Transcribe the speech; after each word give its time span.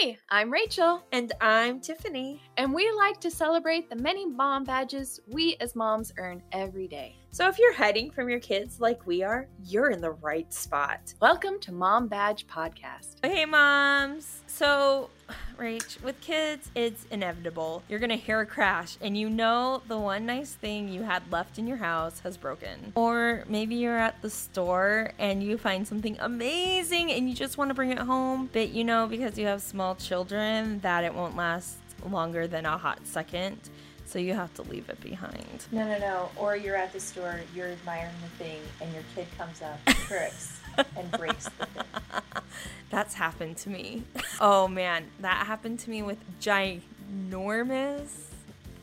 Hey, 0.00 0.18
I'm 0.28 0.52
Rachel, 0.52 1.02
And 1.12 1.32
I'm 1.40 1.80
Tiffany. 1.80 2.42
and 2.58 2.74
we 2.74 2.90
like 2.92 3.18
to 3.20 3.30
celebrate 3.30 3.88
the 3.88 3.96
many 3.96 4.26
mom 4.26 4.64
badges 4.64 5.20
we 5.26 5.56
as 5.60 5.74
moms 5.74 6.12
earn 6.18 6.42
every 6.52 6.86
day. 6.86 7.16
So 7.30 7.48
if 7.48 7.58
you're 7.58 7.72
hiding 7.72 8.10
from 8.10 8.28
your 8.28 8.40
kids 8.40 8.80
like 8.80 9.06
we 9.06 9.22
are, 9.22 9.48
you're 9.64 9.90
in 9.90 10.00
the 10.00 10.12
right 10.12 10.52
spot. 10.52 11.14
Welcome 11.20 11.60
to 11.60 11.72
Mom 11.72 12.08
Badge 12.08 12.46
Podcast. 12.46 13.24
Hey, 13.24 13.44
moms. 13.46 14.42
So, 14.56 15.10
Rach, 15.58 16.02
with 16.02 16.18
kids, 16.22 16.70
it's 16.74 17.04
inevitable. 17.10 17.82
You're 17.90 17.98
gonna 17.98 18.16
hear 18.16 18.40
a 18.40 18.46
crash, 18.46 18.96
and 19.02 19.14
you 19.14 19.28
know 19.28 19.82
the 19.86 19.98
one 19.98 20.24
nice 20.24 20.54
thing 20.54 20.88
you 20.88 21.02
had 21.02 21.30
left 21.30 21.58
in 21.58 21.66
your 21.66 21.76
house 21.76 22.20
has 22.20 22.38
broken. 22.38 22.94
Or 22.94 23.44
maybe 23.50 23.74
you're 23.74 23.98
at 23.98 24.22
the 24.22 24.30
store 24.30 25.12
and 25.18 25.42
you 25.42 25.58
find 25.58 25.86
something 25.86 26.16
amazing 26.20 27.12
and 27.12 27.28
you 27.28 27.34
just 27.34 27.58
want 27.58 27.68
to 27.68 27.74
bring 27.74 27.92
it 27.92 27.98
home, 27.98 28.48
but 28.50 28.70
you 28.70 28.82
know 28.82 29.06
because 29.06 29.36
you 29.36 29.44
have 29.44 29.60
small 29.60 29.94
children 29.94 30.80
that 30.80 31.04
it 31.04 31.12
won't 31.12 31.36
last 31.36 31.76
longer 32.08 32.46
than 32.46 32.64
a 32.64 32.78
hot 32.78 33.06
second. 33.06 33.58
So 34.06 34.18
you 34.20 34.34
have 34.34 34.54
to 34.54 34.62
leave 34.62 34.88
it 34.88 35.00
behind. 35.02 35.66
No, 35.72 35.86
no, 35.86 35.98
no. 35.98 36.30
Or 36.36 36.56
you're 36.56 36.76
at 36.76 36.92
the 36.92 37.00
store, 37.00 37.40
you're 37.54 37.68
admiring 37.68 38.14
the 38.22 38.44
thing, 38.44 38.60
and 38.80 38.92
your 38.94 39.02
kid 39.14 39.26
comes 39.36 39.60
up, 39.62 39.84
trips, 39.86 40.60
and 40.96 41.10
breaks 41.12 41.44
the 41.58 41.66
thing. 41.66 41.84
That's 42.90 43.14
happened 43.14 43.56
to 43.58 43.70
me. 43.70 44.04
Oh 44.40 44.68
man, 44.68 45.06
that 45.20 45.46
happened 45.46 45.80
to 45.80 45.90
me 45.90 46.02
with 46.02 46.18
ginormous 46.40 48.26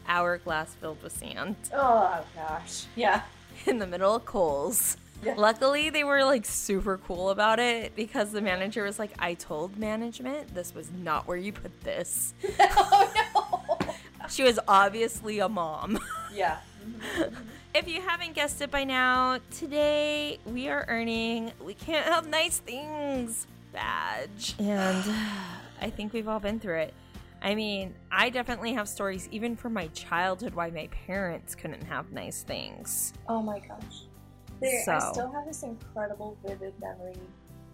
hourglass 0.05 0.75
filled 0.75 1.01
with 1.01 1.17
sand 1.17 1.55
Oh 1.73 2.23
gosh. 2.35 2.85
Yeah. 2.95 3.21
in 3.65 3.79
the 3.79 3.87
middle 3.87 4.15
of 4.15 4.25
Kohl's. 4.25 4.97
Yeah. 5.23 5.35
Luckily, 5.37 5.89
they 5.89 6.03
were 6.03 6.25
like 6.25 6.45
super 6.45 6.97
cool 6.97 7.29
about 7.29 7.59
it 7.59 7.95
because 7.95 8.33
the 8.33 8.41
manager 8.41 8.83
was 8.83 8.99
like, 8.99 9.11
I 9.19 9.35
told 9.35 9.77
management 9.77 10.53
this 10.53 10.75
was 10.75 10.91
not 10.91 11.27
where 11.27 11.37
you 11.37 11.53
put 11.53 11.79
this. 11.81 12.33
oh 12.59 13.11
no. 13.15 13.32
She 14.29 14.43
was 14.43 14.59
obviously 14.67 15.39
a 15.39 15.49
mom. 15.49 15.99
Yeah. 16.33 16.57
If 17.75 17.87
you 17.87 18.01
haven't 18.01 18.33
guessed 18.33 18.59
it 18.63 18.71
by 18.71 18.85
now, 18.85 19.37
today 19.51 20.39
we 20.47 20.67
are 20.67 20.83
earning 20.87 21.51
We 21.63 21.75
Can't 21.75 22.07
Have 22.07 22.27
Nice 22.27 22.57
Things 22.57 23.45
badge. 23.71 24.55
And 24.59 25.03
I 25.79 25.91
think 25.91 26.11
we've 26.11 26.27
all 26.27 26.39
been 26.39 26.59
through 26.59 26.79
it. 26.79 26.93
I 27.43 27.53
mean, 27.53 27.93
I 28.11 28.31
definitely 28.31 28.73
have 28.73 28.89
stories 28.89 29.29
even 29.31 29.55
from 29.55 29.73
my 29.73 29.87
childhood 29.89 30.55
why 30.55 30.71
my 30.71 30.87
parents 31.05 31.53
couldn't 31.53 31.83
have 31.83 32.11
nice 32.11 32.41
things. 32.41 33.13
Oh 33.29 33.43
my 33.43 33.59
gosh. 33.59 34.05
There, 34.59 34.83
I 34.89 35.11
still 35.11 35.31
have 35.31 35.45
this 35.45 35.61
incredible, 35.61 36.35
vivid 36.43 36.73
memory 36.79 37.13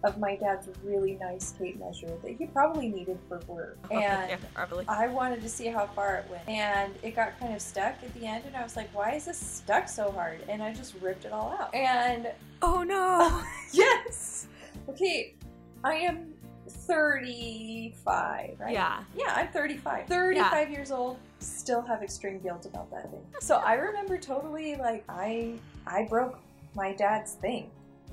of 0.02 0.18
my 0.18 0.36
dad's 0.36 0.68
really 0.82 1.18
nice 1.20 1.52
tape 1.52 1.78
measure 1.78 2.10
that 2.22 2.36
he 2.38 2.46
probably 2.46 2.88
needed 2.88 3.18
for 3.28 3.40
work. 3.46 3.78
Oh, 3.90 3.98
and 3.98 4.30
yeah, 4.30 4.36
probably. 4.54 4.84
I 4.88 5.08
wanted 5.08 5.42
to 5.42 5.48
see 5.48 5.66
how 5.66 5.86
far 5.88 6.16
it 6.16 6.30
went. 6.30 6.48
And 6.48 6.94
it 7.02 7.14
got 7.14 7.38
kind 7.38 7.54
of 7.54 7.60
stuck 7.60 7.96
at 8.02 8.14
the 8.14 8.26
end, 8.26 8.44
and 8.46 8.56
I 8.56 8.62
was 8.62 8.76
like, 8.76 8.88
why 8.94 9.12
is 9.12 9.26
this 9.26 9.38
stuck 9.38 9.88
so 9.88 10.10
hard? 10.10 10.40
And 10.48 10.62
I 10.62 10.72
just 10.72 10.94
ripped 11.00 11.24
it 11.24 11.32
all 11.32 11.56
out. 11.58 11.74
And 11.74 12.28
Oh 12.62 12.82
no! 12.82 13.42
yes! 13.72 14.46
Okay, 14.88 15.34
I 15.82 15.94
am 15.94 16.34
35, 16.68 18.56
right? 18.58 18.72
Yeah. 18.72 19.02
Yeah, 19.16 19.32
I'm 19.34 19.48
35. 19.48 20.06
35 20.06 20.70
years 20.70 20.90
old, 20.90 21.18
still 21.38 21.82
have 21.82 22.02
extreme 22.02 22.38
guilt 22.40 22.66
about 22.66 22.90
that 22.90 23.10
thing. 23.10 23.24
So 23.40 23.56
I 23.56 23.74
remember 23.74 24.18
totally 24.18 24.76
like 24.76 25.04
I 25.08 25.54
I 25.86 26.04
broke 26.04 26.38
my 26.74 26.92
dad's 26.92 27.32
thing, 27.34 27.70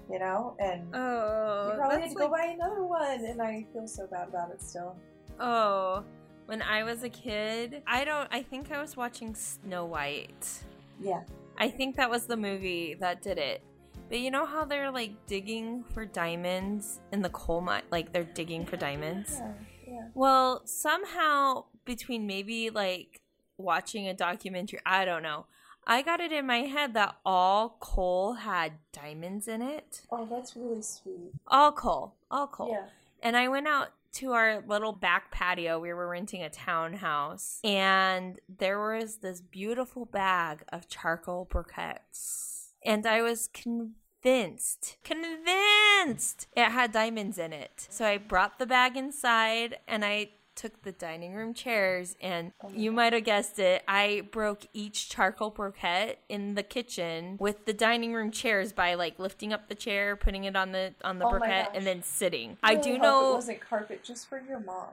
you 0.09 0.19
know, 0.19 0.55
and 0.59 0.87
Oh, 0.93 1.71
he 1.71 1.77
probably 1.77 2.01
had 2.01 2.09
to 2.09 2.15
go 2.15 2.25
like- 2.27 2.31
buy 2.31 2.45
another 2.53 2.83
one, 2.85 3.25
and 3.25 3.41
I 3.41 3.65
feel 3.73 3.87
so 3.87 4.07
bad 4.07 4.27
about 4.29 4.51
it 4.51 4.61
still. 4.61 4.95
Oh, 5.39 6.03
when 6.45 6.61
I 6.61 6.83
was 6.83 7.03
a 7.03 7.09
kid, 7.09 7.83
I 7.85 8.05
don't. 8.05 8.27
I 8.31 8.41
think 8.41 8.71
I 8.71 8.81
was 8.81 8.95
watching 8.97 9.35
Snow 9.35 9.85
White. 9.85 10.63
Yeah. 10.99 11.23
I 11.57 11.69
think 11.69 11.95
that 11.97 12.09
was 12.09 12.25
the 12.27 12.37
movie 12.37 12.95
that 12.99 13.21
did 13.21 13.37
it. 13.37 13.61
But 14.09 14.19
you 14.19 14.31
know 14.31 14.45
how 14.45 14.63
they're 14.63 14.89
like 14.91 15.11
digging 15.25 15.83
for 15.83 16.05
diamonds 16.05 17.01
in 17.11 17.21
the 17.21 17.29
coal 17.29 17.61
mine? 17.61 17.83
Like 17.91 18.13
they're 18.13 18.23
digging 18.23 18.65
for 18.65 18.77
diamonds? 18.77 19.35
Yeah, 19.39 19.53
yeah. 19.87 20.07
Well, 20.13 20.61
somehow 20.65 21.65
between 21.83 22.25
maybe 22.25 22.69
like 22.69 23.19
watching 23.57 24.07
a 24.07 24.13
documentary, 24.13 24.79
I 24.85 25.03
don't 25.03 25.23
know. 25.23 25.45
I 25.89 26.01
got 26.01 26.19
it 26.19 26.33
in 26.33 26.45
my 26.45 26.63
head 26.63 26.93
that 26.95 27.15
all 27.25 27.77
coal 27.79 28.33
had 28.33 28.73
diamonds 28.91 29.47
in 29.47 29.61
it. 29.61 30.01
Oh, 30.11 30.27
that's 30.29 30.55
really 30.55 30.81
sweet. 30.81 31.31
All 31.47 31.71
coal. 31.71 32.15
All 32.29 32.47
coal. 32.47 32.71
Yeah. 32.71 32.87
And 33.23 33.37
I 33.37 33.47
went 33.47 33.67
out 33.67 33.93
to 34.15 34.33
our 34.33 34.61
little 34.67 34.91
back 34.91 35.31
patio. 35.31 35.79
We 35.79 35.93
were 35.93 36.09
renting 36.09 36.43
a 36.43 36.49
townhouse, 36.49 37.61
and 37.63 38.39
there 38.49 38.79
was 38.79 39.17
this 39.17 39.39
beautiful 39.39 40.05
bag 40.05 40.63
of 40.69 40.89
charcoal 40.89 41.47
briquettes. 41.49 42.73
And 42.85 43.05
I 43.05 43.21
was 43.21 43.47
convinced, 43.47 44.97
convinced 45.03 46.47
it 46.55 46.65
had 46.65 46.91
diamonds 46.91 47.37
in 47.37 47.53
it. 47.53 47.87
So 47.89 48.05
I 48.05 48.17
brought 48.17 48.59
the 48.59 48.65
bag 48.65 48.97
inside 48.97 49.79
and 49.87 50.05
I 50.05 50.29
took 50.57 50.81
the 50.81 50.91
dining 50.91 51.33
room 51.33 51.53
chairs 51.53 52.17
and 52.19 52.51
Oh 52.61 52.69
you 52.75 52.91
might 52.91 53.13
have 53.13 53.23
guessed 53.23 53.59
it 53.59 53.83
i 53.87 54.27
broke 54.31 54.65
each 54.73 55.07
charcoal 55.09 55.51
briquette 55.51 56.15
in 56.27 56.55
the 56.55 56.63
kitchen 56.63 57.37
with 57.39 57.65
the 57.65 57.73
dining 57.73 58.13
room 58.13 58.31
chairs 58.31 58.73
by 58.73 58.95
like 58.95 59.17
lifting 59.19 59.53
up 59.53 59.69
the 59.69 59.75
chair 59.75 60.15
putting 60.17 60.43
it 60.43 60.55
on 60.55 60.71
the 60.73 60.93
on 61.03 61.19
the 61.19 61.25
Oh 61.25 61.31
briquette 61.31 61.69
and 61.73 61.85
then 61.85 62.03
sitting 62.03 62.57
i 62.63 62.71
really 62.73 62.83
do 62.93 62.97
know 62.97 63.31
it 63.31 63.35
wasn't 63.35 63.61
carpet 63.61 64.03
just 64.03 64.27
for 64.27 64.41
your 64.41 64.59
mom. 64.59 64.87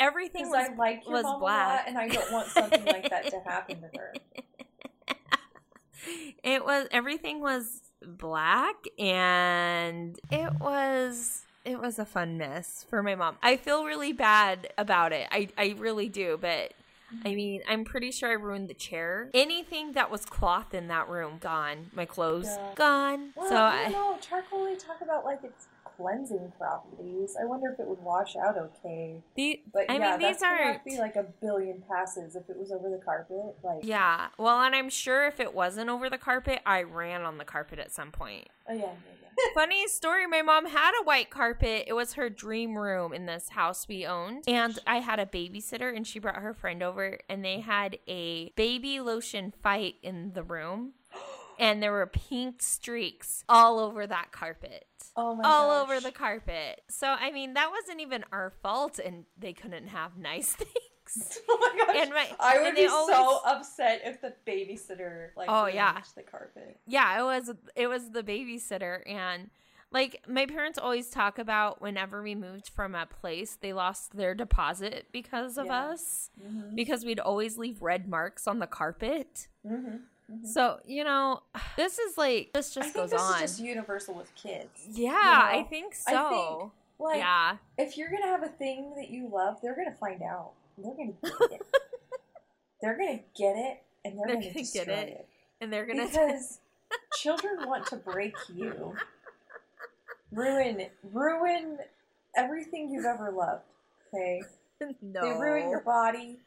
everything 0.00 0.48
was 0.48 0.68
I 0.70 0.74
like 0.74 1.04
your 1.04 1.12
was 1.12 1.22
mom 1.24 1.42
a 1.42 1.44
lot, 1.44 1.50
black. 1.84 1.84
and 1.86 1.98
I 1.98 2.08
don't 2.08 2.32
want 2.32 2.48
something 2.48 2.84
like 2.86 3.10
that 3.10 3.30
to 3.30 3.40
happen 3.40 3.82
to 3.82 3.98
her. 3.98 4.14
it 6.42 6.64
was 6.64 6.86
everything 6.90 7.40
was 7.40 7.82
black 8.02 8.76
and 8.98 10.18
it 10.30 10.52
was 10.58 11.42
it 11.64 11.80
was 11.80 11.98
a 11.98 12.04
fun 12.04 12.38
mess 12.38 12.86
for 12.88 13.02
my 13.02 13.14
mom. 13.14 13.36
I 13.42 13.56
feel 13.56 13.84
really 13.84 14.12
bad 14.12 14.72
about 14.78 15.12
it. 15.12 15.28
I 15.30 15.48
I 15.58 15.74
really 15.78 16.08
do, 16.08 16.38
but 16.40 16.72
I 17.10 17.14
mm-hmm. 17.14 17.34
mean, 17.34 17.62
I'm 17.68 17.84
pretty 17.84 18.12
sure 18.12 18.30
I 18.30 18.34
ruined 18.34 18.68
the 18.68 18.74
chair. 18.74 19.30
Anything 19.34 19.92
that 19.92 20.10
was 20.10 20.24
cloth 20.24 20.74
in 20.74 20.88
that 20.88 21.08
room 21.08 21.38
gone. 21.40 21.90
My 21.92 22.04
clothes 22.04 22.46
Yeah. 22.46 22.72
gone. 22.76 23.32
Well, 23.34 23.48
so 23.48 23.56
I 23.56 23.82
don't 23.84 23.92
know. 23.92 24.18
Charcoal, 24.20 24.64
they 24.64 24.76
talk 24.76 25.00
about 25.02 25.24
like 25.24 25.42
its 25.42 25.66
cleansing 25.96 26.52
properties. 26.56 27.36
I 27.38 27.44
wonder 27.44 27.70
if 27.70 27.80
it 27.80 27.86
would 27.86 28.02
wash 28.02 28.36
out 28.36 28.56
okay. 28.56 29.20
the, 29.34 29.60
But 29.72 29.90
I 29.90 29.98
yeah, 29.98 30.16
mean, 30.16 30.28
these 30.28 30.42
aren't- 30.42 30.84
be 30.84 30.98
like 30.98 31.16
a 31.16 31.24
billion 31.24 31.82
passes 31.82 32.36
if 32.36 32.48
it 32.48 32.56
was 32.56 32.70
over 32.72 32.88
the 32.88 33.02
carpet. 33.04 33.56
Like, 33.62 33.80
yeah. 33.82 34.28
Well, 34.38 34.60
and 34.62 34.74
I'm 34.74 34.88
sure 34.88 35.26
if 35.26 35.40
it 35.40 35.52
wasn't 35.52 35.90
over 35.90 36.08
the 36.08 36.16
carpet, 36.16 36.60
I 36.64 36.82
ran 36.84 37.22
on 37.22 37.38
the 37.38 37.44
carpet 37.44 37.78
at 37.80 37.90
some 37.92 38.12
point. 38.12 38.48
oh 38.68 38.72
yeah. 38.74 38.92
Funny 39.54 39.86
story, 39.88 40.26
my 40.26 40.42
mom 40.42 40.66
had 40.66 40.92
a 41.00 41.04
white 41.04 41.30
carpet. 41.30 41.84
It 41.86 41.92
was 41.92 42.14
her 42.14 42.30
dream 42.30 42.76
room 42.76 43.12
in 43.12 43.26
this 43.26 43.50
house 43.50 43.86
we 43.88 44.06
owned. 44.06 44.44
And 44.46 44.78
I 44.86 45.00
had 45.00 45.18
a 45.18 45.26
babysitter 45.26 45.94
and 45.94 46.06
she 46.06 46.18
brought 46.18 46.36
her 46.36 46.54
friend 46.54 46.82
over 46.82 47.18
and 47.28 47.44
they 47.44 47.60
had 47.60 47.98
a 48.06 48.50
baby 48.56 49.00
lotion 49.00 49.52
fight 49.62 49.96
in 50.02 50.32
the 50.34 50.42
room. 50.42 50.92
And 51.58 51.82
there 51.82 51.92
were 51.92 52.06
pink 52.06 52.62
streaks 52.62 53.44
all 53.46 53.78
over 53.80 54.06
that 54.06 54.32
carpet. 54.32 54.86
Oh 55.14 55.34
my 55.34 55.42
God. 55.42 55.50
all 55.50 55.68
gosh. 55.68 55.82
over 55.82 56.00
the 56.00 56.10
carpet. 56.10 56.80
So 56.88 57.06
I 57.06 57.32
mean 57.32 57.52
that 57.52 57.70
wasn't 57.70 58.00
even 58.00 58.24
our 58.32 58.54
fault 58.62 58.98
and 58.98 59.26
they 59.38 59.52
couldn't 59.52 59.88
have 59.88 60.16
nice 60.16 60.52
things. 60.54 60.70
Oh 61.48 61.58
my 61.60 61.84
gosh. 61.86 61.96
And 62.02 62.10
my- 62.10 62.30
I 62.38 62.60
would 62.62 62.74
be 62.74 62.82
they 62.82 62.88
so 62.88 63.40
upset 63.44 64.02
if 64.04 64.20
the 64.20 64.34
babysitter 64.46 65.28
like 65.36 65.48
Oh, 65.50 65.66
yeah. 65.66 66.00
the 66.14 66.22
carpet. 66.22 66.78
yeah 66.86 67.18
it 67.20 67.22
was 67.24 67.50
it 67.76 67.86
was 67.88 68.10
the 68.10 68.22
babysitter 68.22 69.00
and 69.08 69.50
like 69.92 70.22
my 70.28 70.46
parents 70.46 70.78
always 70.78 71.10
talk 71.10 71.38
about 71.38 71.82
whenever 71.82 72.22
we 72.22 72.34
moved 72.36 72.68
from 72.68 72.94
a 72.94 73.06
place 73.06 73.56
they 73.60 73.72
lost 73.72 74.16
their 74.16 74.34
deposit 74.34 75.06
because 75.12 75.58
of 75.58 75.66
Yeah. 75.66 75.86
us 75.90 76.30
Mm-hmm. 76.40 76.74
because 76.76 77.04
we'd 77.04 77.18
always 77.20 77.58
leave 77.58 77.82
red 77.82 78.06
marks 78.08 78.46
on 78.46 78.58
the 78.60 78.66
carpet 78.68 79.48
Mm-hmm. 79.66 80.46
so 80.46 80.78
you 80.86 81.02
know 81.02 81.42
this 81.76 81.98
is 81.98 82.16
like 82.16 82.50
this 82.54 82.70
I 82.76 82.80
just 82.80 82.92
think 82.94 82.94
goes 82.94 83.10
this 83.10 83.20
on 83.20 83.34
is 83.42 83.50
just 83.50 83.60
universal 83.60 84.14
with 84.14 84.32
kids. 84.36 84.70
yeah 84.92 85.10
you 85.10 85.58
i 85.58 85.60
know? 85.62 85.66
think 85.68 85.94
I 86.06 86.12
so 86.12 86.28
think, 86.60 86.72
Like, 87.00 87.18
yeah 87.18 87.56
if 87.76 87.98
you're 87.98 88.10
gonna 88.10 88.26
have 88.28 88.44
a 88.44 88.48
thing 88.48 88.94
that 88.96 89.10
you 89.10 89.28
love, 89.28 89.56
they're 89.60 89.74
gonna 89.74 89.96
find 89.96 90.22
out. 90.22 90.52
They're 90.78 90.94
gonna 90.94 91.12
get 91.22 91.52
it. 91.52 91.62
they're 92.82 92.96
gonna 92.96 93.20
get 93.36 93.56
it, 93.56 93.82
and 94.04 94.18
they're, 94.18 94.26
They're 94.26 94.36
gonna, 94.36 94.52
gonna 94.54 94.64
get 94.72 94.88
it. 94.88 95.08
it. 95.08 95.28
and 95.60 95.72
they're 95.72 95.86
gonna 95.86 96.06
because 96.06 96.58
children 97.20 97.66
want 97.68 97.86
to 97.88 97.96
break 97.96 98.34
you, 98.54 98.94
ruin, 100.32 100.86
ruin 101.12 101.78
everything 102.36 102.90
you've 102.90 103.04
ever 103.04 103.30
loved. 103.30 103.62
Okay, 104.14 104.42
no 105.02 105.20
they 105.22 105.40
ruin 105.40 105.70
your 105.70 105.80
body. 105.82 106.38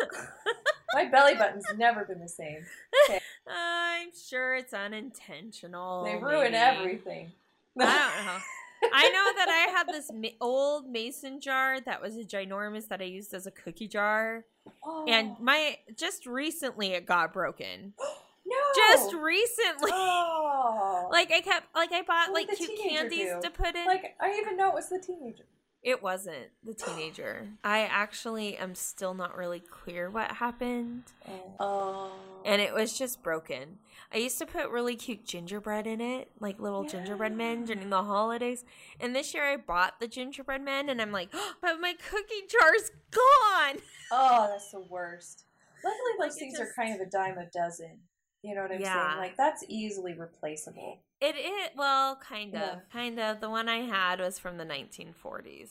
My 0.94 1.04
belly 1.06 1.34
button's 1.34 1.64
never 1.76 2.04
been 2.04 2.20
the 2.20 2.28
same. 2.28 2.64
i'm 3.46 4.08
sure 4.28 4.54
it's 4.54 4.72
unintentional 4.72 6.04
They 6.04 6.14
ruin 6.16 6.52
maybe. 6.52 6.56
everything. 6.56 7.32
i 7.78 7.84
don't 8.16 8.26
know 8.26 8.38
I 8.92 9.08
know 9.10 9.32
that 9.36 9.48
I 9.48 9.70
had 9.76 9.86
this 9.88 10.10
ma- 10.12 10.28
old 10.40 10.88
mason 10.88 11.40
jar 11.40 11.80
that 11.80 12.00
was 12.02 12.16
a 12.16 12.24
ginormous 12.24 12.88
that 12.88 13.00
I 13.00 13.04
used 13.04 13.32
as 13.34 13.46
a 13.46 13.50
cookie 13.50 13.88
jar, 13.88 14.44
Oh. 14.84 15.04
and 15.08 15.38
my 15.40 15.78
just 15.96 16.26
recently 16.26 16.88
it 16.92 17.06
got 17.06 17.32
broken. 17.32 17.94
no, 18.46 18.56
Just 18.76 19.14
recently. 19.14 19.90
oh, 19.92 21.08
Like 21.12 21.30
I 21.32 21.40
kept 21.40 21.66
like 21.74 21.92
I 21.92 22.02
bought 22.02 22.30
What 22.30 22.48
like 22.48 22.56
cute 22.56 22.78
candies 22.82 23.28
do? 23.34 23.40
to 23.42 23.50
put 23.50 23.74
in. 23.74 23.86
like 23.86 24.14
I 24.20 24.38
even 24.40 24.56
know 24.56 24.68
it 24.68 24.74
was 24.74 24.88
the 24.88 24.98
teenager. 24.98 25.44
It 25.84 26.02
wasn't 26.02 26.50
the 26.64 26.74
teenager. 26.74 27.46
I 27.62 27.80
actually 27.80 28.56
am 28.56 28.74
still 28.74 29.14
not 29.14 29.36
really 29.36 29.60
clear 29.60 30.10
what 30.10 30.32
happened. 30.32 31.04
Oh, 31.60 32.10
And 32.44 32.60
it 32.60 32.74
was 32.74 32.96
just 32.98 33.22
broken. 33.22 33.78
I 34.12 34.16
used 34.16 34.38
to 34.38 34.46
put 34.46 34.70
really 34.70 34.96
cute 34.96 35.24
gingerbread 35.24 35.86
in 35.86 36.00
it, 36.00 36.30
like 36.40 36.58
little 36.58 36.84
gingerbread 36.84 37.36
men 37.36 37.64
during 37.64 37.90
the 37.90 38.02
holidays. 38.02 38.64
And 38.98 39.14
this 39.14 39.34
year 39.34 39.44
I 39.44 39.56
bought 39.58 40.00
the 40.00 40.08
gingerbread 40.08 40.62
men 40.62 40.88
and 40.88 41.00
I'm 41.02 41.12
like, 41.12 41.28
oh, 41.34 41.52
but 41.60 41.80
my 41.80 41.92
cookie 42.10 42.46
jar's 42.50 42.90
gone. 43.10 43.80
oh, 44.10 44.48
that's 44.50 44.70
the 44.72 44.80
worst. 44.88 45.44
Luckily, 45.84 46.00
Like, 46.18 46.30
those 46.30 46.36
it 46.36 46.40
things 46.40 46.60
are 46.60 46.72
kind 46.74 46.94
of 46.98 47.06
a 47.06 47.10
dime 47.10 47.36
a 47.38 47.46
dozen. 47.52 47.98
You 48.42 48.54
know 48.54 48.62
what 48.62 48.72
I'm 48.72 48.80
Yeah. 48.80 49.08
saying? 49.08 49.18
Like 49.18 49.36
that's 49.36 49.64
easily 49.68 50.14
replaceable. 50.14 50.98
It 51.24 51.36
is 51.36 51.70
well, 51.76 52.16
kind 52.16 52.54
of, 52.54 52.60
Yeah. 52.60 52.78
kind 52.92 53.18
of. 53.20 53.40
The 53.40 53.50
one 53.50 53.68
I 53.68 53.78
had 53.82 54.20
was 54.20 54.38
from 54.38 54.56
the 54.58 54.64
1940s, 54.64 55.70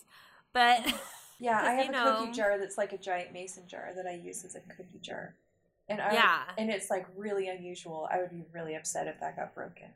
but 0.53 0.79
mm-hmm. 0.83 0.97
Yeah, 1.39 1.59
I 1.63 1.71
have 1.73 1.89
a 1.89 1.91
know- 1.91 2.15
cookie 2.19 2.31
jar 2.31 2.57
that's 2.57 2.77
like 2.77 2.93
a 2.93 2.97
giant 2.97 3.33
mason 3.33 3.67
jar 3.67 3.91
that 3.95 4.05
I 4.09 4.15
use 4.15 4.43
as 4.45 4.55
a 4.55 4.61
cookie 4.61 4.99
jar. 5.01 5.35
And 5.89 5.99
I 6.01 6.13
Yeah. 6.13 6.43
and 6.57 6.69
it's 6.69 6.89
like 6.89 7.05
really 7.15 7.49
unusual. 7.49 8.07
I 8.11 8.19
would 8.19 8.31
be 8.31 8.45
really 8.53 8.75
upset 8.75 9.07
if 9.07 9.19
that 9.19 9.35
got 9.35 9.53
broken. 9.53 9.89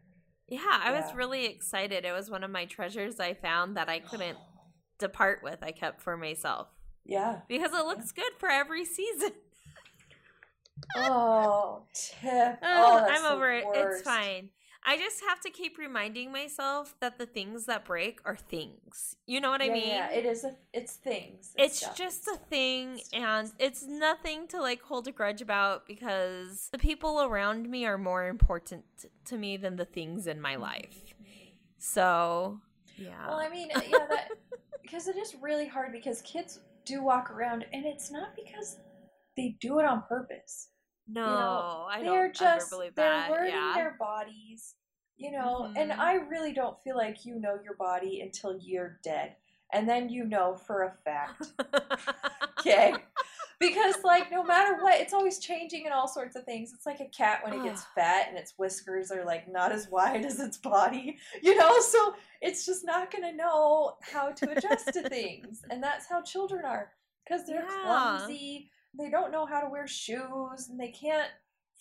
yeah, 0.50 0.62
I 0.84 0.92
was 0.92 1.14
really 1.14 1.46
excited. 1.46 2.06
It 2.06 2.12
was 2.14 2.30
one 2.30 2.44
of 2.44 2.52
my 2.52 2.66
treasures 2.66 3.20
I 3.20 3.34
found 3.34 3.76
that 3.78 3.88
I 3.90 4.00
couldn't 4.00 4.38
depart 5.00 5.42
with. 5.44 5.60
I 5.64 5.72
kept 5.72 6.02
for 6.02 6.18
myself 6.18 6.68
Yeah. 7.06 7.40
because 7.48 7.72
it 7.74 7.86
looks 7.86 8.12
good 8.12 8.34
for 8.38 8.50
every 8.50 8.84
season. 8.86 9.32
Oh, 10.96 11.84
Tiff. 11.94 12.58
Oh, 12.64 13.00
Oh, 13.02 13.08
I'm 13.10 13.26
over 13.34 13.52
it. 13.52 13.66
worst. 13.66 14.00
It's 14.00 14.02
fine. 14.08 14.50
I 14.90 14.96
just 14.98 15.22
have 15.28 15.42
to 15.42 15.50
keep 15.50 15.78
reminding 15.78 16.32
myself 16.32 16.96
that 17.02 17.18
the 17.18 17.26
things 17.26 17.66
that 17.66 17.84
break 17.84 18.22
are 18.24 18.38
things. 18.38 19.18
You 19.26 19.42
know 19.42 19.50
what 19.50 19.62
I 19.62 19.68
mean? 19.68 19.90
Yeah, 19.90 20.10
it 20.10 20.26
is. 20.26 20.46
A, 20.46 20.56
it's 20.72 20.94
things. 20.94 21.54
it's 21.58 21.80
stuff. 21.80 21.98
just 21.98 22.26
a 22.30 22.38
thing 22.50 23.00
Stuff. 23.00 23.22
and 23.22 23.52
it's 23.60 23.86
nothing 23.86 24.48
to 24.48 24.62
like 24.62 24.82
hold 24.82 25.10
a 25.10 25.12
grudge 25.12 25.42
about 25.42 25.88
because 25.88 26.70
the 26.72 26.78
people 26.78 27.22
around 27.22 27.70
me 27.70 27.86
are 27.86 27.98
more 27.98 28.28
important 28.30 28.86
to 29.26 29.38
me 29.38 29.58
than 29.58 29.76
the 29.76 29.84
things 29.84 30.26
in 30.26 30.40
my 30.40 30.56
life. 30.56 31.14
So, 31.80 32.62
yeah. 32.98 33.28
Well, 33.28 33.40
I 33.40 33.50
mean, 33.50 33.70
uh, 33.76 33.82
yeah, 33.90 34.08
that 34.10 34.30
because 34.82 35.10
it 35.10 35.18
is 35.18 35.36
really 35.42 35.68
hard 35.68 35.92
because 35.92 36.22
kids 36.22 36.62
do 36.86 37.04
walk 37.04 37.30
around, 37.30 37.66
and 37.74 37.86
it's 37.86 38.10
not 38.10 38.30
because 38.38 38.78
they 39.36 39.58
do 39.60 39.80
it 39.80 39.86
on 39.86 40.04
purpose. 40.08 40.70
No, 41.08 41.22
you 41.26 41.38
know, 41.38 41.88
I 41.90 42.02
they're 42.02 42.28
don't 42.28 42.36
just 42.36 42.44
ever 42.44 42.66
believe 42.70 42.96
they're 42.96 43.06
that. 43.10 43.32
learning 43.32 43.52
yeah. 43.54 43.74
their 43.76 43.96
bodies, 44.00 44.76
you 45.18 45.32
know. 45.32 45.72
And 45.76 45.92
Mhm. 45.92 46.00
I 46.00 46.14
really 46.16 46.54
don't 46.54 46.78
feel 46.84 46.98
like 46.98 47.26
you 47.26 47.40
know 47.40 47.60
your 47.64 47.76
body 47.76 48.22
until 48.22 48.58
you're 48.60 49.00
dead, 49.04 49.36
and 49.74 49.88
then 49.88 50.10
you 50.10 50.24
know 50.26 50.56
for 50.56 50.84
a 50.84 50.92
fact. 51.04 51.52
Okay. 52.60 52.96
Because 53.60 53.96
like 54.04 54.30
no 54.32 54.44
matter 54.44 54.76
what, 54.84 55.00
it's 55.00 55.14
always 55.14 55.40
changing 55.40 55.86
in 55.86 55.92
all 55.92 56.08
sorts 56.08 56.36
of 56.36 56.44
things. 56.44 56.74
It's 56.74 56.86
like 56.86 57.00
a 57.00 57.06
cat 57.08 57.40
when 57.44 57.54
it 57.54 57.64
gets 57.64 57.84
fat 57.96 58.28
and 58.30 58.38
its 58.38 58.54
whiskers 58.58 59.10
are 59.10 59.26
like 59.26 59.48
not 59.52 59.72
as 59.72 59.88
wide 59.90 60.26
as 60.26 60.40
its 60.40 60.58
body, 60.58 61.18
you 61.42 61.56
know. 61.56 61.80
So 61.80 62.14
it's 62.42 62.66
just 62.66 62.84
not 62.86 63.10
gonna 63.12 63.34
know 63.34 63.96
how 64.02 64.32
to 64.32 64.52
adjust 64.52 64.94
to 64.94 65.08
things, 65.10 65.62
and 65.72 65.82
that's 65.82 66.08
how 66.08 66.22
children 66.22 66.66
are 66.66 66.92
because 67.24 67.46
they're 67.48 67.66
Yeah. 67.68 67.84
clumsy. 67.84 68.70
They 68.98 69.10
don't 69.10 69.32
know 69.32 69.46
how 69.46 69.62
to 69.62 69.70
wear 69.70 69.88
shoes, 69.88 70.70
and 70.70 70.80
they 70.80 70.90
can't 70.92 71.30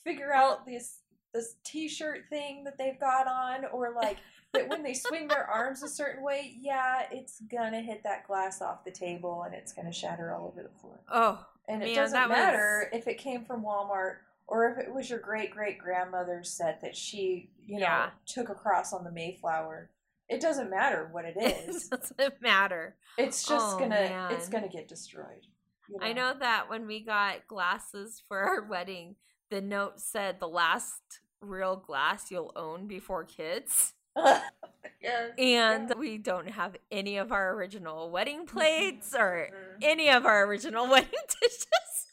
figure 0.04 0.32
out 0.32 0.66
this 0.66 1.00
this 1.34 1.56
t-shirt 1.64 2.20
thing 2.30 2.64
that 2.64 2.78
they've 2.78 2.98
got 2.98 3.26
on, 3.26 3.66
or 3.72 3.92
like 3.94 4.16
that 4.54 4.68
when 4.68 4.82
they 4.82 4.94
swing 4.94 5.28
their 5.28 5.44
arms 5.44 5.82
a 5.82 5.88
certain 5.88 6.22
way, 6.22 6.54
yeah, 6.58 7.02
it's 7.10 7.40
gonna 7.50 7.80
hit 7.82 8.02
that 8.04 8.26
glass 8.26 8.62
off 8.62 8.84
the 8.84 8.90
table 8.90 9.42
and 9.44 9.54
it's 9.54 9.72
gonna 9.72 9.92
shatter 9.92 10.32
all 10.34 10.46
over 10.46 10.62
the 10.62 10.78
floor. 10.80 11.00
oh, 11.12 11.44
And 11.68 11.82
it 11.82 11.86
Man, 11.86 11.94
doesn't 11.96 12.14
that 12.18 12.28
was- 12.28 12.36
matter 12.36 12.88
if 12.92 13.06
it 13.06 13.18
came 13.18 13.44
from 13.44 13.62
Walmart 13.64 14.16
or 14.46 14.70
if 14.70 14.78
it 14.78 14.94
was 14.94 15.10
your 15.10 15.18
great 15.18 15.50
great 15.50 15.78
grandmother's 15.78 16.50
set 16.50 16.80
that 16.80 16.96
she, 16.96 17.50
you 17.58 17.74
know, 17.74 17.80
Yeah. 17.80 18.10
took 18.26 18.48
across 18.48 18.92
on 18.94 19.04
the 19.04 19.10
Mayflower. 19.12 19.90
It 20.28 20.40
doesn't 20.40 20.70
matter 20.70 21.08
what 21.12 21.24
it 21.26 21.36
is. 21.68 21.88
it 21.88 21.92
it 21.92 22.00
doesn't 22.16 22.40
matter. 22.40 22.96
it's 23.18 23.46
just 23.46 23.76
Oh, 23.76 23.78
gonna 23.78 24.28
it's 24.32 24.48
gonna 24.48 24.68
get 24.68 24.88
destroyed. 24.88 25.46
You 25.88 25.98
I 26.00 26.12
know 26.12 26.34
that 26.38 26.68
when 26.68 26.86
we 26.86 27.00
got 27.00 27.46
glasses 27.46 28.22
for 28.26 28.38
our 28.38 28.62
wedding, 28.62 29.16
the 29.50 29.60
note 29.60 30.00
said 30.00 30.40
the 30.40 30.48
last 30.48 31.20
real 31.40 31.76
glass 31.76 32.30
you'll 32.30 32.52
own 32.56 32.86
before 32.86 33.24
kids. 33.24 33.92
yes. 34.16 35.32
And 35.38 35.88
Yeah. 35.90 35.94
we 35.96 36.18
don't 36.18 36.48
have 36.50 36.76
any 36.90 37.18
of 37.18 37.30
our 37.32 37.52
original 37.54 38.10
wedding 38.10 38.46
plates 38.46 39.14
or 39.14 39.48
Mhm. 39.52 39.78
any 39.82 40.08
of 40.10 40.24
our 40.26 40.44
original 40.46 40.86
wedding 40.90 41.10
dishes 41.40 42.06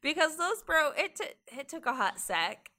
because 0.00 0.36
those 0.36 0.62
bro 0.62 0.90
it 0.96 1.16
t- 1.16 1.58
it 1.58 1.68
took 1.68 1.86
a 1.86 1.94
hot 1.94 2.18
sec. 2.18 2.70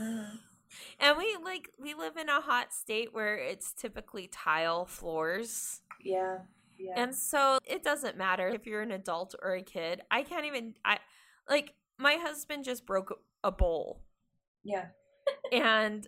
Mhm. 0.00 0.38
and 1.00 1.16
we 1.16 1.36
like 1.42 1.70
we 1.80 1.94
live 1.94 2.16
in 2.16 2.28
a 2.28 2.40
hot 2.40 2.74
state 2.74 3.14
where 3.14 3.36
it's 3.36 3.72
typically 3.72 4.26
tile 4.26 4.84
floors. 4.84 5.80
Yeah. 6.02 6.38
Yeah. 6.78 6.94
And 7.02 7.14
so 7.14 7.58
it 7.64 7.82
doesn't 7.82 8.16
matter 8.16 8.48
if 8.48 8.66
you're 8.66 8.82
an 8.82 8.92
adult 8.92 9.34
or 9.42 9.54
a 9.54 9.62
kid. 9.62 10.02
I 10.10 10.22
can't 10.22 10.44
even 10.44 10.74
I 10.84 10.98
like 11.48 11.74
my 11.98 12.14
husband 12.14 12.64
just 12.64 12.86
broke 12.86 13.18
a 13.42 13.50
bowl 13.52 14.02
yeah. 14.64 14.86
and 15.52 16.06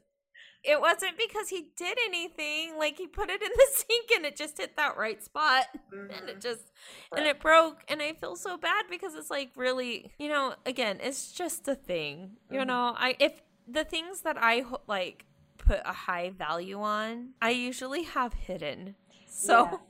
it 0.65 0.81
wasn't 0.81 1.17
because 1.17 1.49
he 1.49 1.71
did 1.77 1.97
anything 2.07 2.77
like 2.77 2.99
he 2.99 3.07
put 3.07 3.31
it 3.31 3.41
in 3.41 3.49
the 3.55 3.67
sink 3.73 4.11
and 4.15 4.27
it 4.27 4.37
just 4.37 4.59
hit 4.59 4.77
that 4.77 4.97
right 4.97 5.23
spot 5.23 5.67
and 5.93 6.11
Mhm. 6.11 6.29
it 6.29 6.41
just 6.41 6.73
and 7.17 7.27
it 7.27 7.41
broke 7.41 7.83
and 7.89 8.03
i 8.03 8.13
feel 8.13 8.35
so 8.37 8.57
bad 8.57 8.87
because 8.91 9.15
it's 9.15 9.31
like 9.31 9.51
really 9.57 10.13
you 10.19 10.29
know 10.29 10.55
again 10.67 10.99
it's 11.01 11.33
just 11.33 11.69
a 11.69 11.75
thing 11.77 12.33
you 12.51 12.59
Mhm. 12.61 12.67
know 12.67 12.95
i 12.99 13.17
if 13.21 13.41
the 13.69 13.85
things 13.85 14.23
that 14.23 14.37
i 14.39 14.65
like 14.89 15.25
put 15.59 15.81
a 15.85 15.93
high 15.93 16.31
value 16.31 16.81
on 16.81 17.31
i 17.41 17.51
usually 17.51 18.03
have 18.03 18.33
hidden 18.35 18.97
so. 19.29 19.81